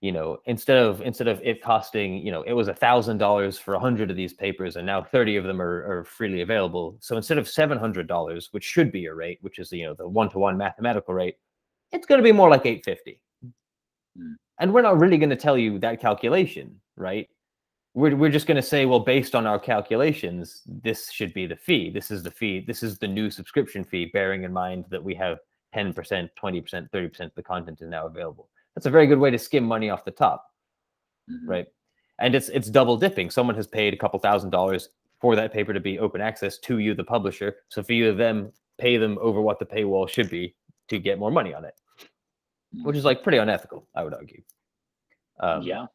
[0.00, 3.58] you know, instead of instead of it costing, you know, it was a thousand dollars
[3.58, 6.96] for a hundred of these papers, and now thirty of them are, are freely available.
[7.00, 9.94] So instead of seven hundred dollars, which should be your rate, which is you know
[9.94, 11.36] the one to one mathematical rate,
[11.92, 13.20] it's going to be more like eight fifty.
[14.18, 14.34] Mm.
[14.60, 17.28] And we're not really going to tell you that calculation, right?
[17.94, 21.56] We're, we're just going to say, well, based on our calculations, this should be the
[21.56, 21.90] fee.
[21.90, 22.60] This is the fee.
[22.66, 25.38] This is the new subscription fee, bearing in mind that we have
[25.74, 26.30] 10%, 20%,
[26.90, 28.48] 30% of the content is now available.
[28.74, 30.46] That's a very good way to skim money off the top,
[31.30, 31.48] mm-hmm.
[31.48, 31.66] right?
[32.18, 33.30] And it's it's double dipping.
[33.30, 34.90] Someone has paid a couple thousand dollars
[35.20, 37.56] for that paper to be open access to you, the publisher.
[37.68, 40.54] So for you to them pay them over what the paywall should be
[40.88, 41.74] to get more money on it,
[42.82, 44.42] which is like pretty unethical, I would argue.
[45.40, 45.86] Um, yeah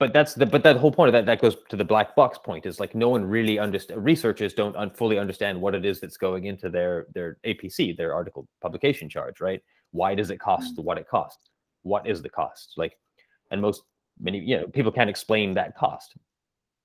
[0.00, 2.38] but that's the but that whole point of that that goes to the black box
[2.38, 6.00] point is like no one really understand researchers don't un- fully understand what it is
[6.00, 9.60] that's going into their their apc their article publication charge right?
[9.92, 10.84] Why does it cost mm.
[10.84, 11.50] what it costs?
[11.82, 12.74] What is the cost?
[12.76, 12.96] Like
[13.50, 13.82] and most
[14.20, 16.14] many you know people can't explain that cost.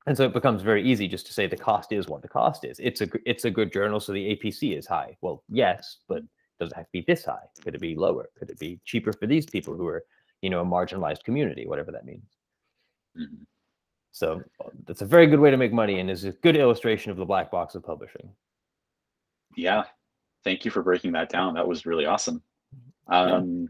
[0.06, 2.64] And so it becomes very easy just to say the cost is what the cost
[2.64, 2.80] is.
[2.80, 5.18] It's a it's a good journal so the apc is high.
[5.22, 6.22] Well yes but
[6.60, 7.48] does it have to be this high?
[7.64, 8.30] Could it be lower?
[8.38, 10.04] Could it be cheaper for these people who are
[10.42, 12.39] you know a marginalized community whatever that means
[13.20, 13.44] Mm-hmm.
[14.12, 14.42] So
[14.86, 17.26] that's a very good way to make money and is a good illustration of the
[17.26, 18.30] black box of publishing.
[19.56, 19.84] Yeah.
[20.44, 21.54] Thank you for breaking that down.
[21.54, 22.42] That was really awesome.
[23.08, 23.68] Um, yeah.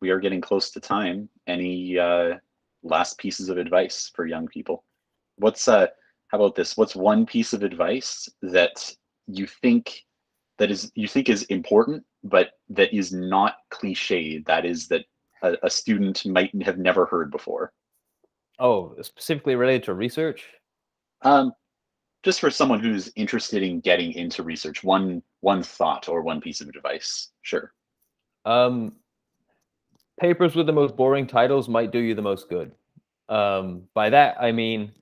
[0.00, 1.28] We are getting close to time.
[1.46, 2.34] Any uh,
[2.82, 4.84] last pieces of advice for young people?
[5.36, 5.88] What's uh,
[6.28, 6.76] how about this?
[6.76, 8.94] What's one piece of advice that
[9.26, 10.04] you think
[10.58, 14.38] that is you think is important, but that is not cliche?
[14.46, 15.04] That is that
[15.42, 17.72] a, a student might have never heard before.
[18.58, 20.44] Oh, specifically related to research?
[21.22, 21.52] Um,
[22.22, 26.60] just for someone who's interested in getting into research, one one thought or one piece
[26.60, 27.30] of advice.
[27.42, 27.72] Sure.
[28.44, 28.96] Um,
[30.18, 32.72] papers with the most boring titles might do you the most good.
[33.28, 34.92] Um, by that I mean,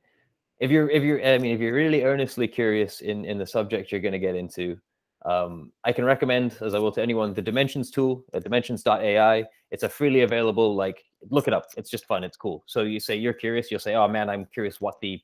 [0.61, 3.91] if you're if you're I mean if you're really earnestly curious in in the subject
[3.91, 4.79] you're going to get into,
[5.27, 9.45] um, I can recommend, as I will to anyone, the Dimensions tool at dimensions.ai.
[9.73, 11.67] It's a freely available, like, look it up.
[11.77, 12.23] It's just fun.
[12.23, 12.63] It's cool.
[12.67, 15.21] So you say you're curious, you'll say, oh man, I'm curious what the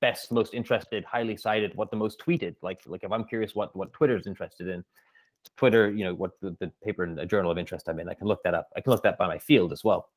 [0.00, 3.74] best, most interested, highly cited, what the most tweeted, like, like if I'm curious what
[3.76, 4.84] what Twitter's interested in,
[5.56, 8.14] Twitter, you know, what the, the paper and the journal of interest I'm in, I
[8.14, 8.68] can look that up.
[8.76, 10.08] I can look that by my field as well.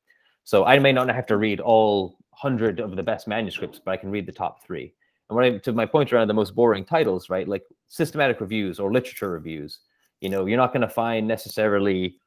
[0.44, 3.98] So I may not have to read all hundred of the best manuscripts, but I
[3.98, 4.94] can read the top three.
[5.30, 8.80] And when I, to my point around the most boring titles, right, like systematic reviews
[8.80, 9.80] or literature reviews,
[10.22, 12.18] you know, you're not going to find necessarily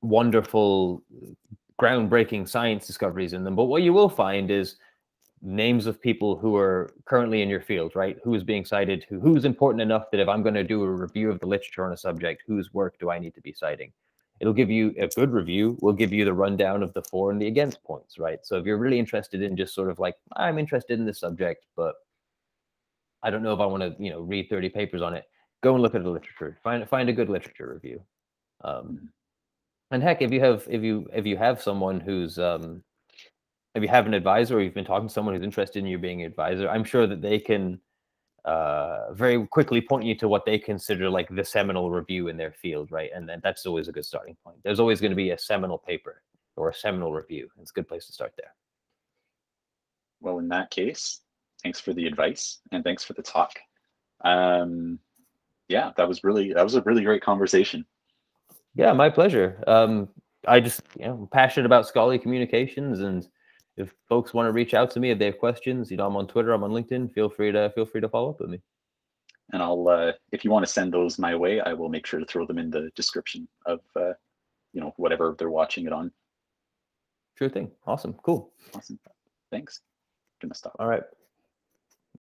[0.00, 1.02] wonderful,
[1.78, 3.56] groundbreaking science discoveries in them.
[3.56, 4.76] But what you will find is
[5.42, 8.18] names of people who are currently in your field, right?
[8.22, 9.04] Who is being cited?
[9.08, 11.84] Who, who's important enough that if I'm going to do a review of the literature
[11.84, 13.92] on a subject, whose work do I need to be citing?
[14.40, 15.76] It'll give you a good review.
[15.80, 18.38] Will give you the rundown of the for and the against points, right?
[18.42, 21.66] So if you're really interested in just sort of like I'm interested in this subject,
[21.76, 21.94] but
[23.22, 25.24] I don't know if I want to, you know, read 30 papers on it.
[25.62, 26.58] Go and look at the literature.
[26.62, 28.00] Find find a good literature review.
[28.62, 29.10] Um,
[29.90, 32.82] and heck, if you have if you if you have someone who's um,
[33.74, 35.98] if you have an advisor or you've been talking to someone who's interested in you
[35.98, 37.80] being an advisor, I'm sure that they can
[38.44, 42.52] uh, very quickly point you to what they consider like the seminal review in their
[42.52, 43.10] field, right?
[43.14, 44.58] And then that's always a good starting point.
[44.64, 46.22] There's always going to be a seminal paper
[46.56, 47.48] or a seminal review.
[47.60, 48.54] It's a good place to start there.
[50.20, 51.20] Well, in that case,
[51.62, 53.52] thanks for the advice and thanks for the talk.
[54.24, 54.98] Um,
[55.68, 57.84] yeah, that was really that was a really great conversation.
[58.74, 59.62] Yeah, my pleasure.
[59.66, 60.08] Um,
[60.46, 63.26] I just you know I'm passionate about scholarly communications and
[63.76, 66.16] if folks want to reach out to me if they have questions, you know, I'm
[66.16, 67.12] on Twitter, I'm on LinkedIn.
[67.12, 68.60] Feel free to feel free to follow up with me.
[69.52, 72.20] And I'll, uh, if you want to send those my way, I will make sure
[72.20, 74.12] to throw them in the description of, uh,
[74.72, 76.12] you know, whatever they're watching it on.
[77.36, 77.70] Sure thing.
[77.86, 78.14] Awesome.
[78.22, 78.52] Cool.
[78.74, 78.98] Awesome.
[79.50, 79.80] Thanks.
[80.42, 80.76] I'm gonna stop.
[80.78, 81.02] All right.